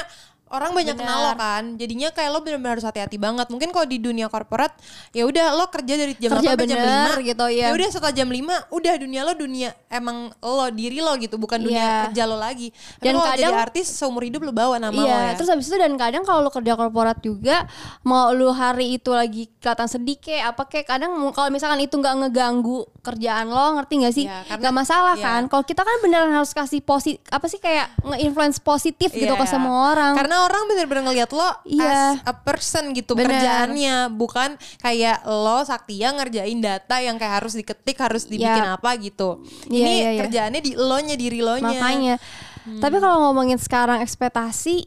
orang 0.51 0.71
banyak 0.71 0.93
Bener. 0.93 1.01
kenal 1.01 1.19
lo 1.21 1.33
kan. 1.33 1.63
Jadinya 1.75 2.09
kayak 2.09 2.29
lo 2.29 2.39
benar-benar 2.39 2.71
harus 2.73 2.83
hati-hati 2.83 3.15
banget. 3.15 3.47
Mungkin 3.47 3.69
kalau 3.69 3.83
di 3.83 3.97
dunia 3.97 4.27
korporat, 4.27 4.75
ya 5.09 5.23
udah 5.23 5.51
lo 5.53 5.67
kerja 5.67 5.93
dari 5.95 6.13
jam 6.15 6.31
Kerja 6.31 6.51
8 6.51 6.53
sampai 6.53 6.67
jam 6.67 6.77
bener 6.77 7.17
5 7.17 7.23
gitu, 7.25 7.45
iya. 7.49 7.65
Ya 7.65 7.73
udah 7.73 7.87
setelah 7.87 8.11
jam 8.11 8.27
5 8.27 8.39
udah 8.69 8.93
dunia 8.95 9.21
lo 9.21 9.33
dunia 9.33 9.69
emang 9.87 10.17
lo 10.35 10.67
diri 10.69 10.99
lo 10.99 11.15
gitu, 11.15 11.35
bukan 11.35 11.57
dunia 11.57 11.79
Iya. 11.79 12.01
kerja 12.07 12.23
lo 12.25 12.35
lagi. 12.35 12.69
Dan 12.97 13.11
Dan 13.11 13.13
kalau 13.17 13.27
jadi 13.29 13.43
kadang- 13.45 13.63
artis 13.63 13.87
seumur 13.89 14.21
hidup 14.21 14.41
lo 14.41 14.51
bawa 14.51 14.75
nama 14.75 14.91
lo 14.91 15.01
Iya, 15.01 15.17
ya. 15.25 15.33
terus 15.33 15.47
habis 15.47 15.65
itu 15.65 15.75
dan 15.75 15.95
kadang 15.95 16.21
kalau 16.21 16.41
lu 16.41 16.51
kerja 16.51 16.73
korporat 16.75 17.17
juga 17.19 17.63
mau 18.01 18.31
lu 18.31 18.51
hari 18.51 18.95
itu 18.95 19.09
lagi 19.09 19.47
kelihatan 19.57 19.87
sedih 19.87 20.17
kayak 20.17 20.51
apa 20.51 20.63
kayak 20.65 20.87
kadang 20.89 21.11
kalau 21.31 21.47
misalkan 21.47 21.79
itu 21.79 21.93
nggak 21.93 22.15
ngeganggu 22.19 22.83
kerjaan 22.99 23.47
lo, 23.47 23.77
ngerti 23.77 23.93
nggak 23.97 24.13
sih? 24.13 24.25
Iya, 24.25 24.43
karena- 24.45 24.59
Nggak 24.59 24.75
masalah 24.75 25.15
iya. 25.15 25.23
kan? 25.23 25.41
Kalau 25.47 25.63
kita 25.63 25.81
kan 25.81 25.95
beneran 25.99 26.31
harus 26.31 26.51
kasih 26.51 26.81
posi 26.81 27.11
apa 27.27 27.45
sih 27.45 27.57
kayak 27.57 27.87
nge-influence 28.01 28.57
positif 28.59 29.09
gitu 29.09 29.31
ke 29.31 29.41
Iya. 29.41 29.51
semua 29.51 29.91
orang. 29.91 30.13
Karena 30.13 30.40
orang 30.41 30.63
bener-bener 30.65 31.03
ngeliat 31.05 31.29
lo 31.29 31.49
Iya. 31.63 32.17
as 32.17 32.25
a 32.25 32.33
person 32.33 32.91
gitu 32.91 33.13
Bener. 33.13 33.29
kerjaannya, 33.29 34.09
bukan 34.11 34.53
kayak 34.77 35.21
lo 35.25 35.61
Saktia 35.61 36.11
ngerjain 36.11 36.57
data 36.57 36.97
yang 36.97 37.15
kayak 37.15 37.43
harus 37.43 37.53
diketik, 37.53 37.97
harus 37.97 38.25
dibikin 38.25 38.65
Iya. 38.65 38.75
apa 38.75 38.97
gitu. 38.97 39.45
Iya, 39.67 39.85
Ini 39.85 39.91
iya, 39.93 40.09
iya. 40.13 40.19
kerjaannya 40.21 40.61
di 40.61 40.71
lo 40.73 40.97
nya 40.97 41.15
diri 41.15 41.39
lo 41.39 41.55
nya. 41.55 41.77
Makanya. 41.77 42.15
Hmm. 42.61 42.77
Tapi 42.77 42.97
kalau 42.97 43.29
ngomongin 43.29 43.57
sekarang 43.57 44.01
ekspektasi 44.01 44.85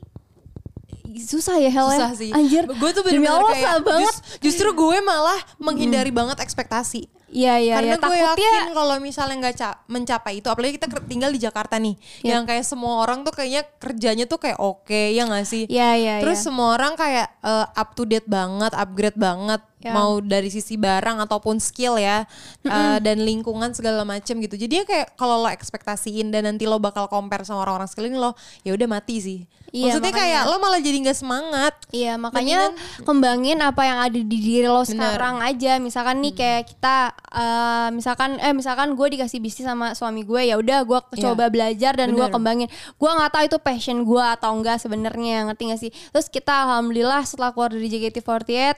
susah 1.16 1.56
ya 1.56 1.68
Hel 1.68 1.86
ya. 1.86 1.98
Susah 2.00 2.12
sih. 2.14 2.30
Anjir. 2.30 2.64
Gue 2.66 2.90
tuh 2.90 3.02
bener-bener 3.02 3.42
kayak 3.46 3.60
susah 3.60 3.74
banget. 3.80 4.04
jus- 4.04 4.22
justru 4.42 4.68
gue 4.70 4.98
malah 5.00 5.38
menghindari 5.56 6.08
banget 6.08 6.38
ekspektasi. 6.38 7.06
Iya 7.26 7.58
iya 7.58 7.74
Karena 7.74 7.88
iya. 7.90 7.98
gue 7.98 8.14
Takutnya 8.14 8.46
yakin 8.46 8.66
kalau 8.70 8.96
misalnya 9.02 9.34
nggak 9.42 9.56
ca- 9.56 9.78
mencapai 9.88 10.38
itu, 10.38 10.46
apalagi 10.46 10.78
kita 10.78 10.86
tinggal 11.02 11.34
di 11.34 11.42
Jakarta 11.42 11.82
nih, 11.82 11.98
Yap. 12.22 12.30
yang 12.30 12.42
kayak 12.44 12.62
semua 12.62 13.02
orang 13.02 13.26
tuh 13.26 13.34
kayaknya 13.34 13.66
kerjanya 13.74 14.24
tuh 14.24 14.38
kayak 14.38 14.54
oke, 14.56 14.94
ya 15.10 15.26
nggak 15.26 15.42
sih? 15.42 15.66
Iya 15.66 15.90
iya 15.98 16.14
Terus 16.22 16.38
iya. 16.38 16.46
semua 16.46 16.78
orang 16.78 16.94
kayak 16.94 17.26
eh, 17.34 17.66
up 17.74 17.90
to 17.92 18.06
date 18.06 18.22
banget, 18.24 18.70
upgrade 18.72 19.18
banget, 19.18 19.58
Ya. 19.82 19.92
mau 19.92 20.16
dari 20.16 20.46
sisi 20.46 20.78
barang 20.78 21.20
ataupun 21.20 21.58
skill 21.58 21.98
ya, 21.98 22.22
eh, 22.62 22.98
dan 23.02 23.18
lingkungan 23.20 23.74
segala 23.74 24.00
macem 24.00 24.38
gitu. 24.38 24.54
Jadi 24.54 24.80
ya 24.80 24.84
kayak 24.86 25.12
kalau 25.12 25.42
lo 25.42 25.50
ekspektasiin 25.50 26.30
dan 26.30 26.46
nanti 26.46 26.64
lo 26.64 26.78
bakal 26.78 27.04
compare 27.04 27.42
sama 27.42 27.60
orang-orang 27.60 27.84
sekeliling 27.84 28.14
lo, 28.16 28.32
ya 28.62 28.72
udah 28.72 28.86
mati 28.86 29.18
sih. 29.18 29.40
Iya, 29.74 29.90
Maksudnya 29.90 30.06
makanya. 30.08 30.30
kayak 30.38 30.42
lo 30.46 30.56
malah 30.56 30.78
jadi 30.78 30.96
nggak 31.02 31.18
semangat. 31.18 31.74
Iya 31.90 32.12
makanya 32.14 32.58
kembangin 33.02 33.58
apa 33.58 33.82
yang 33.82 33.98
ada 33.98 34.14
di 34.14 34.22
diri 34.22 34.62
lo 34.64 34.86
sekarang 34.86 35.42
aja. 35.42 35.76
Misalkan 35.76 36.22
nih 36.22 36.30
kayak 36.32 36.62
kita 36.68 36.96
eh, 37.10 37.88
misalkan 37.90 38.38
eh 38.38 38.54
misalkan 38.54 38.94
gue 38.94 39.08
dikasih 39.10 39.38
bisnis 39.38 39.66
sama 39.66 39.90
suami 39.92 40.22
gue 40.22 40.46
ya 40.46 40.54
udah 40.56 40.78
gue 40.80 40.98
Iya. 41.12 41.26
coba 41.26 41.44
belajar 41.48 41.92
dan 41.92 42.14
gue 42.14 42.22
kembangin. 42.24 42.70
Gue 42.94 43.10
nggak 43.10 43.30
tahu 43.30 43.44
itu 43.44 43.58
passion 43.58 43.98
gue 44.00 44.22
atau 44.22 44.54
enggak 44.54 44.78
sebenarnya 44.78 45.42
ngerti 45.44 45.62
gak 45.66 45.80
sih? 45.80 45.90
Terus 45.90 46.26
kita 46.28 46.54
alhamdulillah 46.64 47.22
setelah 47.24 47.50
keluar 47.50 47.68
dari 47.68 47.90
JKT48 47.90 48.46
eh, 48.46 48.74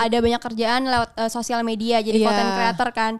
ada 0.00 0.16
banyak 0.16 0.40
kerjaan 0.40 0.80
lewat 0.82 1.10
eh, 1.14 1.28
sosial 1.28 1.60
media 1.60 2.00
jadi 2.00 2.16
Iya. 2.16 2.24
content 2.24 2.50
creator 2.50 2.88
kan. 2.90 3.12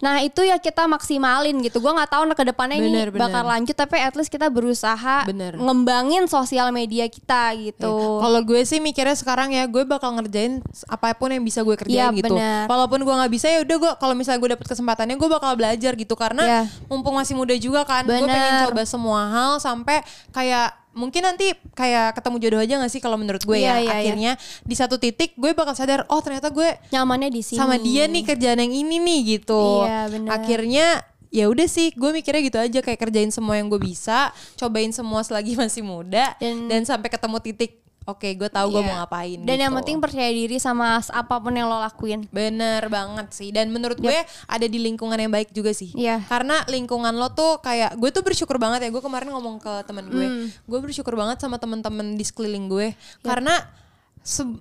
Nah 0.00 0.24
itu 0.24 0.40
ya 0.40 0.56
kita 0.56 0.88
maksimalin 0.88 1.60
gitu. 1.60 1.76
Gue 1.78 1.92
nggak 1.92 2.08
tahu 2.08 2.24
ke 2.30 2.44
depannya 2.46 2.80
ini 2.80 2.88
bener. 2.88 3.12
bakal 3.12 3.44
lanjut 3.44 3.76
tapi 3.76 4.00
at 4.00 4.16
least 4.16 4.28
kita 4.28 4.48
berusaha 4.48 5.28
Bener. 5.28 5.60
ngembangin 5.60 6.24
sosial 6.24 6.69
media 6.70 7.06
kita 7.06 7.52
gitu. 7.56 7.92
Kalau 8.18 8.40
gue 8.40 8.62
sih 8.62 8.78
mikirnya 8.78 9.12
sekarang 9.12 9.50
ya 9.50 9.64
gue 9.64 9.82
bakal 9.82 10.14
ngerjain 10.14 10.58
apa 10.86 11.12
pun 11.12 11.28
yang 11.28 11.40
bisa 11.40 11.60
gue 11.60 11.74
kerjain 11.74 12.10
Iya, 12.10 12.16
gitu. 12.16 12.34
benar. 12.34 12.66
Walaupun 12.66 13.00
gue 13.00 13.14
nggak 13.14 13.32
bisa 13.32 13.46
ya 13.46 13.60
udah 13.60 13.76
gue 13.76 13.92
kalau 13.96 14.14
misalnya 14.14 14.38
gue 14.38 14.50
dapet 14.52 14.66
kesempatannya 14.66 15.14
gue 15.14 15.28
bakal 15.30 15.52
belajar 15.54 15.92
gitu 15.94 16.14
karena 16.14 16.42
Iya. 16.42 16.62
mumpung 16.86 17.14
masih 17.14 17.34
muda 17.34 17.54
juga 17.54 17.82
kan. 17.82 18.02
Gue 18.02 18.18
pengen 18.18 18.66
coba 18.66 18.82
semua 18.82 19.20
hal 19.26 19.52
sampai 19.58 20.00
kayak 20.30 20.74
mungkin 20.90 21.22
nanti 21.22 21.54
kayak 21.72 22.18
ketemu 22.18 22.36
jodoh 22.42 22.60
aja 22.60 22.74
gak 22.76 22.90
sih 22.90 22.98
kalau 22.98 23.14
menurut 23.14 23.38
gue 23.40 23.62
Iya, 23.62 23.62
ya. 23.62 23.74
iya, 23.78 23.78
iya. 23.78 23.94
Akhirnya 23.94 24.32
di 24.66 24.74
satu 24.74 24.98
titik 24.98 25.38
gue 25.38 25.54
bakal 25.54 25.70
sadar 25.72 26.02
oh 26.10 26.18
ternyata 26.18 26.50
gue 26.50 26.66
nyamannya 26.90 27.30
di 27.30 27.46
sini. 27.46 27.62
sama 27.62 27.78
dia 27.78 28.10
nih 28.10 28.26
kerjaan 28.26 28.58
yang 28.58 28.74
ini 28.74 28.98
nih 28.98 29.20
gitu. 29.38 29.86
Iya, 29.86 30.10
benar. 30.10 30.30
Akhirnya 30.34 30.86
ya 31.30 31.46
udah 31.46 31.64
sih 31.64 31.90
gue 31.90 32.10
mikirnya 32.10 32.42
gitu 32.42 32.58
aja 32.58 32.78
kayak 32.80 32.98
kerjain 33.00 33.30
semua 33.30 33.54
yang 33.54 33.66
gue 33.66 33.78
bisa, 33.78 34.30
cobain 34.54 34.90
semua 34.90 35.22
selagi 35.22 35.54
masih 35.56 35.80
muda 35.80 36.34
Dan- 36.36 36.66
dan, 36.66 36.82
sampai 36.82 37.06
ketemu 37.06 37.38
titik 37.40 37.78
oke 38.00 38.26
gue 38.26 38.48
tahu 38.48 38.66
gue 38.68 38.82
Iya. 38.82 38.88
mau 38.88 38.96
ngapain 38.98 39.38
Dan 39.40 39.56
yang 39.56 39.70
gitu. 39.70 39.78
penting 39.78 39.96
percaya 40.00 40.26
diri 40.28 40.58
sama 40.58 40.98
apa 40.98 41.34
pun 41.36 41.52
yang 41.52 41.64
lo 41.64 41.78
lakuin. 41.78 42.26
Bener 42.28 42.82
banget 42.88 43.30
sih 43.30 43.48
Dan 43.48 43.70
menurut 43.70 43.94
gue 43.96 44.16
ada 44.44 44.66
di 44.66 44.78
lingkungan 44.80 45.14
yang 45.14 45.30
baik 45.30 45.52
juga 45.52 45.70
sih 45.70 45.94
Iya. 45.94 46.18
Karena 46.24 46.66
lingkungan 46.66 47.14
lo 47.14 47.30
tuh 47.30 47.60
kayak 47.60 47.94
Gue 47.94 48.10
tuh 48.10 48.20
bersyukur 48.20 48.58
banget 48.58 48.82
ya 48.82 48.90
Gue 48.90 48.98
kemarin 48.98 49.30
ngomong 49.30 49.58
ke 49.58 49.84
temen 49.84 50.08
gue 50.08 50.26
Hmm. 50.26 50.46
Gue 50.64 50.80
bersyukur 50.80 51.14
banget 51.14 51.38
sama 51.38 51.54
temen-temen 51.56 52.14
di 52.14 52.24
sekeliling 52.24 52.66
gue 52.66 52.86
Iya. 52.90 53.22
Karena 53.22 53.54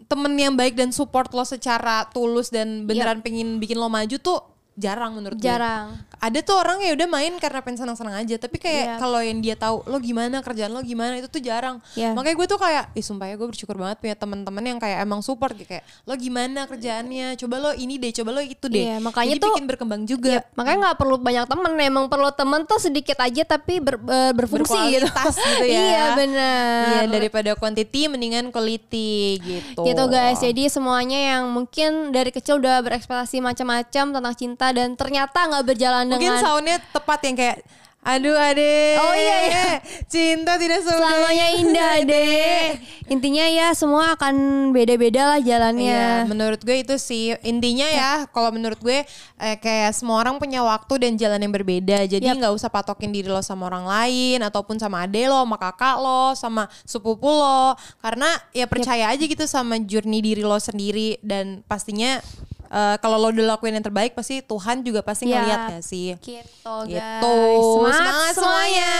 temen 0.05 0.33
yang 0.35 0.53
baik 0.53 0.73
dan 0.73 0.89
support 0.89 1.31
lo 1.31 1.41
secara 1.43 2.05
tulus 2.07 2.47
Dan 2.47 2.85
beneran 2.85 3.19
pengen 3.19 3.57
bikin 3.57 3.75
lo 3.75 3.87
maju 3.87 4.13
tuh 4.15 4.39
jarang 4.75 5.11
menurut 5.13 5.35
gue 5.35 5.43
Jarang. 5.43 5.95
Ada 6.19 6.39
tuh 6.39 6.53
orang 6.53 6.77
ya 6.79 6.91
udah 6.93 7.07
main 7.07 7.33
karena 7.35 7.59
pengen 7.59 7.79
senang-senang 7.79 8.15
aja 8.17 8.35
tapi 8.35 8.55
kayak 8.55 8.77
Iya. 8.81 8.95
kalau 8.97 9.19
yang 9.19 9.39
dia 9.39 9.55
tahu 9.55 9.83
lo 9.83 9.97
gimana 9.97 10.39
kerjaan 10.39 10.69
lo 10.69 10.81
gimana 10.81 11.15
itu 11.15 11.25
tuh 11.25 11.39
jarang 11.39 11.79
Iya. 11.93 12.11
makanya 12.11 12.35
gue 12.35 12.47
tuh 12.47 12.57
kayak 12.57 12.91
ih 12.91 13.01
sumpah 13.01 13.25
ya 13.25 13.35
gue 13.35 13.47
bersyukur 13.47 13.75
banget 13.75 13.97
punya 13.97 14.15
teman-teman 14.15 14.63
yang 14.65 14.77
kayak 14.77 14.99
emang 14.99 15.19
support 15.19 15.51
gitu 15.53 15.67
kayak 15.69 15.81
lo 16.03 16.13
gimana 16.13 16.63
kerjaannya 16.65 17.35
coba 17.35 17.55
lo 17.57 17.71
ini 17.73 17.95
deh 17.95 18.11
coba 18.13 18.29
lo 18.31 18.41
itu 18.41 18.65
deh 18.65 18.83
Iya, 18.85 18.95
makanya 18.99 19.31
Jadi 19.31 19.39
tuh- 19.39 19.51
bikin 19.53 19.65
berkembang 19.65 20.01
juga 20.03 20.29
Iya, 20.29 20.41
makanya 20.53 20.77
nggak 20.85 20.97
perlu 20.97 21.15
banyak 21.17 21.45
temen, 21.45 21.71
emang 21.77 22.05
perlu 22.07 22.29
temen 22.31 22.61
tuh 22.63 22.79
sedikit 22.79 23.17
aja 23.17 23.41
tapi 23.45 23.79
ber- 23.79 23.95
ber- 23.97 24.35
berfungsi 24.35 24.75
gitu. 24.93 25.07
gitu 25.07 25.63
ya 25.63 25.79
iya 25.79 26.03
benar. 26.13 26.81
iya 26.85 27.01
daripada 27.07 27.51
quantity 27.53 28.07
mendingan 28.07 28.49
quality 28.49 29.39
gitu 29.39 29.81
gitu 29.81 30.03
guys. 30.05 30.39
Jadi 30.39 30.67
semuanya 30.67 31.37
yang 31.37 31.47
mungkin 31.47 32.09
dari 32.09 32.29
kecil 32.29 32.57
udah 32.57 32.81
berekspektasi 32.81 33.39
macam-macam 33.39 34.05
tentang 34.11 34.35
cinta 34.35 34.67
dan 34.69 34.93
ternyata 34.93 35.39
nggak 35.45 35.63
berjalan 35.65 36.08
mungkin 36.09 36.33
soundnya 36.41 36.77
tepat 36.91 37.19
yang 37.25 37.35
kayak 37.37 37.57
aduh 37.99 38.37
ade 38.39 38.95
Oh, 38.95 39.11
iya, 39.11 39.37
iya. 39.51 39.67
cinta 40.07 40.55
tidak 40.55 40.81
selamanya 40.87 41.19
selamanya 41.19 41.47
indah 41.59 41.93
deh. 42.07 42.63
Intinya 43.13 43.45
ya 43.49 43.67
semua 43.73 44.13
akan 44.15 44.69
beda-beda 44.71 45.35
lah 45.35 45.39
jalannya. 45.41 46.23
Iya, 46.23 46.29
menurut 46.29 46.61
gue 46.61 46.85
itu 46.85 46.95
sih 47.01 47.33
intinya 47.41 47.89
ya. 47.89 48.11
Kalau 48.29 48.53
menurut 48.53 48.77
gue 48.79 49.01
eh, 49.41 49.57
kayak 49.57 49.97
semua 49.97 50.21
orang 50.21 50.37
punya 50.37 50.61
waktu 50.61 50.93
dan 51.01 51.17
jalan 51.17 51.41
yang 51.41 51.49
berbeda. 51.49 52.05
Jadi 52.05 52.29
nggak 52.29 52.53
usah 52.53 52.69
patokin 52.69 53.09
diri 53.09 53.27
lo 53.27 53.41
sama 53.41 53.65
orang 53.65 53.89
lain 53.89 54.45
ataupun 54.45 54.77
sama 54.77 55.09
ade 55.09 55.25
lo, 55.25 55.41
sama 55.41 55.57
kakak 55.57 55.95
lo, 55.97 56.23
sama 56.37 56.63
sepupu 56.85 57.27
lo. 57.27 57.73
Karena 57.99 58.29
ya 58.53 58.69
percaya 58.69 59.09
aja 59.09 59.23
gitu 59.25 59.43
sama 59.49 59.81
journey 59.81 60.21
diri 60.21 60.45
lo 60.45 60.61
sendiri 60.61 61.17
dan 61.25 61.65
pastinya 61.65 62.21
eh, 62.69 62.95
kalau 62.97 63.17
lo 63.17 63.29
udah 63.29 63.53
lakuin 63.53 63.73
yang 63.73 63.83
terbaik 63.83 64.13
pasti 64.13 64.39
Tuhan 64.39 64.81
juga 64.81 65.01
pasti 65.01 65.27
Yap. 65.27 65.35
ngeliat 65.35 65.59
gak 65.71 65.83
sih. 65.83 66.13
Gitu 66.15 66.73
Gitu. 66.85 66.95
guys. 66.95 67.65
Semangat 67.91 68.33
semuanya. 68.33 68.91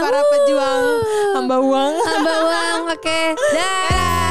Para 0.00 0.20
pejuang 0.24 0.84
hamba 1.34 1.56
uang. 1.58 1.92
Hamba 2.00 2.32
uang. 2.42 2.80
Oke. 2.90 3.20
Dah. 3.56 4.27